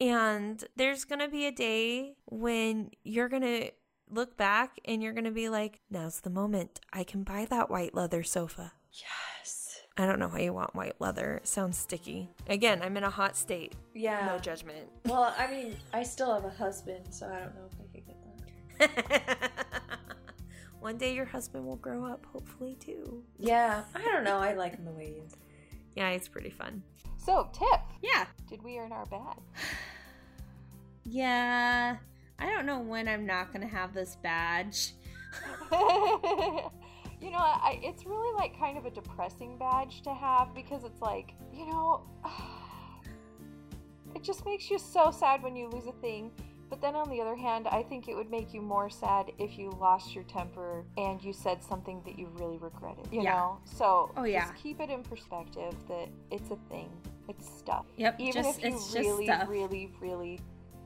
And 0.00 0.64
there's 0.74 1.04
going 1.04 1.18
to 1.20 1.28
be 1.28 1.46
a 1.46 1.52
day 1.52 2.16
when 2.26 2.90
you're 3.04 3.28
going 3.28 3.42
to 3.42 3.70
look 4.10 4.36
back 4.36 4.78
and 4.84 5.02
you're 5.02 5.12
going 5.12 5.24
to 5.24 5.30
be 5.30 5.48
like, 5.48 5.80
now's 5.90 6.20
the 6.20 6.30
moment. 6.30 6.80
I 6.92 7.04
can 7.04 7.24
buy 7.24 7.46
that 7.50 7.70
white 7.70 7.94
leather 7.94 8.22
sofa. 8.22 8.72
Yes. 8.92 9.80
I 9.98 10.04
don't 10.06 10.18
know 10.18 10.28
why 10.28 10.40
you 10.40 10.52
want 10.52 10.74
white 10.74 10.96
leather. 10.98 11.36
It 11.42 11.48
sounds 11.48 11.78
sticky. 11.78 12.30
Again, 12.48 12.82
I'm 12.82 12.96
in 12.98 13.04
a 13.04 13.10
hot 13.10 13.36
state. 13.36 13.74
Yeah. 13.94 14.26
No 14.26 14.38
judgment. 14.38 14.88
Well, 15.06 15.34
I 15.38 15.46
mean, 15.50 15.76
I 15.92 16.02
still 16.02 16.32
have 16.34 16.44
a 16.44 16.50
husband, 16.50 17.06
so 17.10 17.26
I 17.26 17.40
don't 17.40 17.54
know 17.54 17.68
if 17.70 17.78
I 17.80 17.84
could 17.94 18.06
get 18.06 18.16
that. 18.78 19.22
One 20.86 20.98
day 20.98 21.12
your 21.12 21.24
husband 21.24 21.66
will 21.66 21.74
grow 21.74 22.04
up, 22.04 22.24
hopefully, 22.32 22.76
too. 22.78 23.24
Yeah, 23.38 23.82
I 23.92 24.02
don't 24.02 24.22
know. 24.22 24.38
I 24.38 24.54
like 24.54 24.76
him 24.76 24.84
the 24.84 24.92
way 24.92 25.06
he 25.06 25.12
is. 25.14 25.32
Yeah, 25.96 26.10
it's 26.10 26.28
pretty 26.28 26.48
fun. 26.48 26.80
So, 27.16 27.50
tip. 27.52 27.80
Yeah. 28.04 28.24
did 28.48 28.62
we 28.62 28.78
earn 28.78 28.92
our 28.92 29.04
badge? 29.06 29.36
Yeah. 31.02 31.96
I 32.38 32.46
don't 32.46 32.66
know 32.66 32.78
when 32.78 33.08
I'm 33.08 33.26
not 33.26 33.52
going 33.52 33.68
to 33.68 33.74
have 33.74 33.94
this 33.94 34.16
badge. 34.22 34.92
you 35.72 37.32
know, 37.32 37.38
I, 37.38 37.80
it's 37.82 38.06
really 38.06 38.36
like 38.36 38.56
kind 38.56 38.78
of 38.78 38.86
a 38.86 38.90
depressing 38.92 39.58
badge 39.58 40.02
to 40.02 40.14
have 40.14 40.54
because 40.54 40.84
it's 40.84 41.02
like, 41.02 41.34
you 41.52 41.66
know, 41.66 42.04
it 44.14 44.22
just 44.22 44.46
makes 44.46 44.70
you 44.70 44.78
so 44.78 45.10
sad 45.10 45.42
when 45.42 45.56
you 45.56 45.66
lose 45.66 45.88
a 45.88 46.00
thing. 46.00 46.30
But 46.68 46.80
then 46.80 46.96
on 46.96 47.08
the 47.08 47.20
other 47.20 47.36
hand, 47.36 47.68
I 47.68 47.82
think 47.82 48.08
it 48.08 48.14
would 48.16 48.30
make 48.30 48.52
you 48.52 48.60
more 48.60 48.90
sad 48.90 49.30
if 49.38 49.56
you 49.58 49.70
lost 49.80 50.14
your 50.14 50.24
temper 50.24 50.84
and 50.96 51.22
you 51.22 51.32
said 51.32 51.62
something 51.62 52.02
that 52.04 52.18
you 52.18 52.26
really 52.34 52.58
regretted, 52.58 53.06
you 53.12 53.22
Yeah. 53.22 53.34
know? 53.34 53.58
So 53.64 54.10
Oh, 54.16 54.24
yeah. 54.24 54.46
just 54.46 54.56
keep 54.62 54.80
it 54.80 54.90
in 54.90 55.02
perspective 55.04 55.74
that 55.88 56.08
it's 56.30 56.50
a 56.50 56.56
thing. 56.68 56.90
It's 57.28 57.48
stuff. 57.48 57.86
Yep, 57.96 58.20
Even 58.20 58.42
just- 58.42 58.64
if 58.64 58.94
you 58.94 59.00
really, 59.02 59.28
really, 59.46 59.92
really 60.00 60.40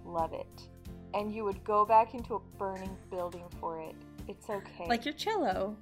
love 0.04 0.32
it. 0.34 0.68
And 1.14 1.34
you 1.34 1.44
would 1.44 1.64
go 1.64 1.84
back 1.86 2.14
into 2.14 2.34
a 2.34 2.40
burning 2.58 2.96
building 3.10 3.44
for 3.58 3.80
it. 3.80 3.94
It's 4.28 4.48
okay. 4.50 4.86
Like 4.86 5.04
your 5.04 5.14
cello. 5.14 5.76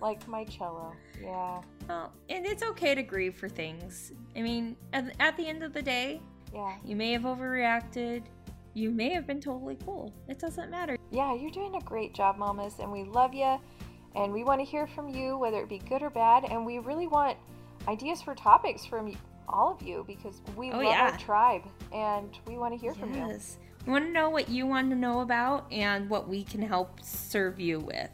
Like 0.00 0.26
my 0.26 0.44
cello. 0.44 0.92
Yeah. 1.20 1.60
Well, 1.88 2.12
and 2.28 2.46
it's 2.46 2.62
okay 2.62 2.94
to 2.94 3.02
grieve 3.02 3.36
for 3.36 3.48
things. 3.48 4.12
I 4.36 4.42
mean, 4.42 4.76
at, 4.92 5.12
at 5.20 5.36
the 5.36 5.46
end 5.46 5.62
of 5.62 5.72
the 5.72 5.82
day, 5.82 6.20
Yeah. 6.54 6.76
you 6.84 6.96
may 6.96 7.12
have 7.12 7.22
overreacted. 7.22 8.22
You 8.74 8.90
may 8.90 9.10
have 9.10 9.26
been 9.26 9.40
totally 9.40 9.76
cool. 9.84 10.12
It 10.28 10.38
doesn't 10.38 10.70
matter. 10.70 10.96
Yeah, 11.10 11.34
you're 11.34 11.50
doing 11.50 11.74
a 11.74 11.80
great 11.80 12.14
job, 12.14 12.38
mamas, 12.38 12.74
and 12.78 12.90
we 12.90 13.04
love 13.04 13.34
you. 13.34 13.58
And 14.14 14.32
we 14.32 14.44
want 14.44 14.60
to 14.60 14.64
hear 14.64 14.86
from 14.86 15.08
you, 15.08 15.36
whether 15.38 15.58
it 15.62 15.68
be 15.68 15.78
good 15.78 16.02
or 16.02 16.10
bad. 16.10 16.44
And 16.44 16.64
we 16.66 16.78
really 16.78 17.06
want 17.06 17.36
ideas 17.88 18.22
for 18.22 18.34
topics 18.34 18.84
from 18.86 19.14
all 19.48 19.72
of 19.72 19.82
you 19.82 20.04
because 20.06 20.40
we 20.56 20.70
Oh, 20.70 20.76
love 20.78 20.84
yeah. 20.84 21.10
our 21.10 21.16
tribe 21.18 21.62
and 21.92 22.38
we 22.46 22.56
want 22.56 22.72
to 22.74 22.78
hear 22.80 22.94
from 22.94 23.12
you. 23.12 23.26
yes. 23.26 23.58
We 23.86 23.92
want 23.92 24.04
to 24.06 24.10
know 24.12 24.30
what 24.30 24.48
you 24.48 24.66
want 24.66 24.90
to 24.90 24.96
know 24.96 25.20
about 25.20 25.70
and 25.72 26.08
what 26.08 26.28
we 26.28 26.44
can 26.44 26.62
help 26.62 27.00
serve 27.02 27.58
you 27.58 27.80
with. 27.80 28.08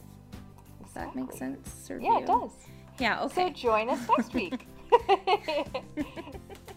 Does 0.83 0.93
that 0.95 1.15
make 1.15 1.31
sense? 1.33 1.71
Serve 1.85 2.01
Yeah, 2.03 2.13
you? 2.19 2.25
it 2.25 2.27
does. 2.27 2.51
Yeah, 2.99 3.29
So 3.29 3.43
okay. 3.43 3.51
join 3.53 3.91
us 3.91 4.01
next 4.09 4.35
week. 4.35 4.67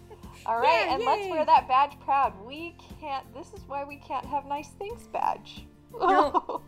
All 0.46 0.58
right, 0.58 0.86
Yeah, 0.86 0.94
and 0.94 1.04
let's 1.04 1.28
wear 1.28 1.44
that 1.44 1.68
badge 1.68 1.98
proud. 2.00 2.34
We 2.46 2.76
can't. 3.00 3.32
This 3.34 3.48
is 3.52 3.60
why 3.66 3.84
we 3.84 3.96
can't 3.96 4.26
have 4.26 4.46
nice 4.46 4.70
things 4.70 5.06
badge. 5.08 5.66
No. 5.98 6.62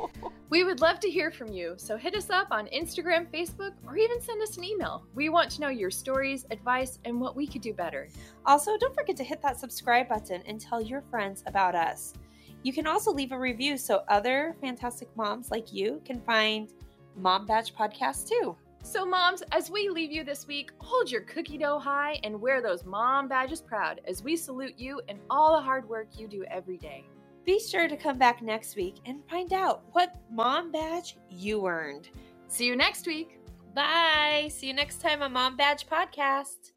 we 0.50 0.64
would 0.64 0.80
love 0.80 1.00
to 1.00 1.10
hear 1.10 1.30
from 1.30 1.52
you, 1.52 1.74
so 1.76 1.96
hit 1.96 2.14
us 2.16 2.30
up 2.30 2.48
on 2.50 2.66
Instagram, 2.68 3.26
Facebook, 3.32 3.72
or 3.86 3.96
even 3.96 4.20
send 4.20 4.42
us 4.42 4.56
an 4.56 4.64
email. 4.64 5.04
We 5.14 5.28
want 5.28 5.50
to 5.52 5.60
know 5.60 5.68
your 5.68 5.90
stories, 5.90 6.46
advice, 6.50 6.98
and 7.04 7.20
what 7.20 7.36
we 7.36 7.46
could 7.46 7.62
do 7.62 7.72
better. 7.72 8.08
Also, 8.46 8.76
don't 8.76 8.94
forget 8.94 9.16
to 9.18 9.24
hit 9.24 9.40
that 9.42 9.58
subscribe 9.58 10.08
button 10.08 10.42
and 10.46 10.60
tell 10.60 10.82
your 10.82 11.02
friends 11.02 11.44
about 11.46 11.74
us. 11.74 12.14
You 12.62 12.72
can 12.72 12.86
also 12.86 13.12
leave 13.12 13.32
a 13.32 13.38
review 13.38 13.78
so 13.78 14.02
other 14.08 14.54
fantastic 14.60 15.08
moms 15.16 15.50
like 15.50 15.72
you 15.72 16.02
can 16.04 16.20
find 16.20 16.70
Mom 17.16 17.46
Badge 17.46 17.74
Podcast 17.74 18.28
too. 18.28 18.56
So, 18.82 19.04
moms, 19.04 19.42
as 19.52 19.70
we 19.70 19.88
leave 19.88 20.10
you 20.10 20.24
this 20.24 20.46
week, 20.46 20.72
hold 20.78 21.10
your 21.10 21.20
cookie 21.22 21.58
dough 21.58 21.78
high 21.78 22.18
and 22.24 22.40
wear 22.40 22.60
those 22.62 22.84
mom 22.84 23.28
badges 23.28 23.60
proud 23.60 24.00
as 24.06 24.22
we 24.22 24.36
salute 24.36 24.74
you 24.78 25.00
and 25.08 25.18
all 25.28 25.54
the 25.54 25.62
hard 25.62 25.88
work 25.88 26.08
you 26.18 26.26
do 26.26 26.44
every 26.44 26.76
day. 26.76 27.04
Be 27.44 27.58
sure 27.58 27.88
to 27.88 27.96
come 27.96 28.18
back 28.18 28.42
next 28.42 28.76
week 28.76 28.96
and 29.06 29.24
find 29.28 29.52
out 29.52 29.82
what 29.92 30.14
Mom 30.30 30.70
Badge 30.70 31.16
you 31.30 31.66
earned. 31.66 32.08
See 32.48 32.66
you 32.66 32.76
next 32.76 33.06
week. 33.06 33.38
Bye. 33.74 34.48
See 34.50 34.66
you 34.66 34.74
next 34.74 35.00
time 35.00 35.22
on 35.22 35.32
Mom 35.32 35.56
Badge 35.56 35.86
Podcast. 35.86 36.72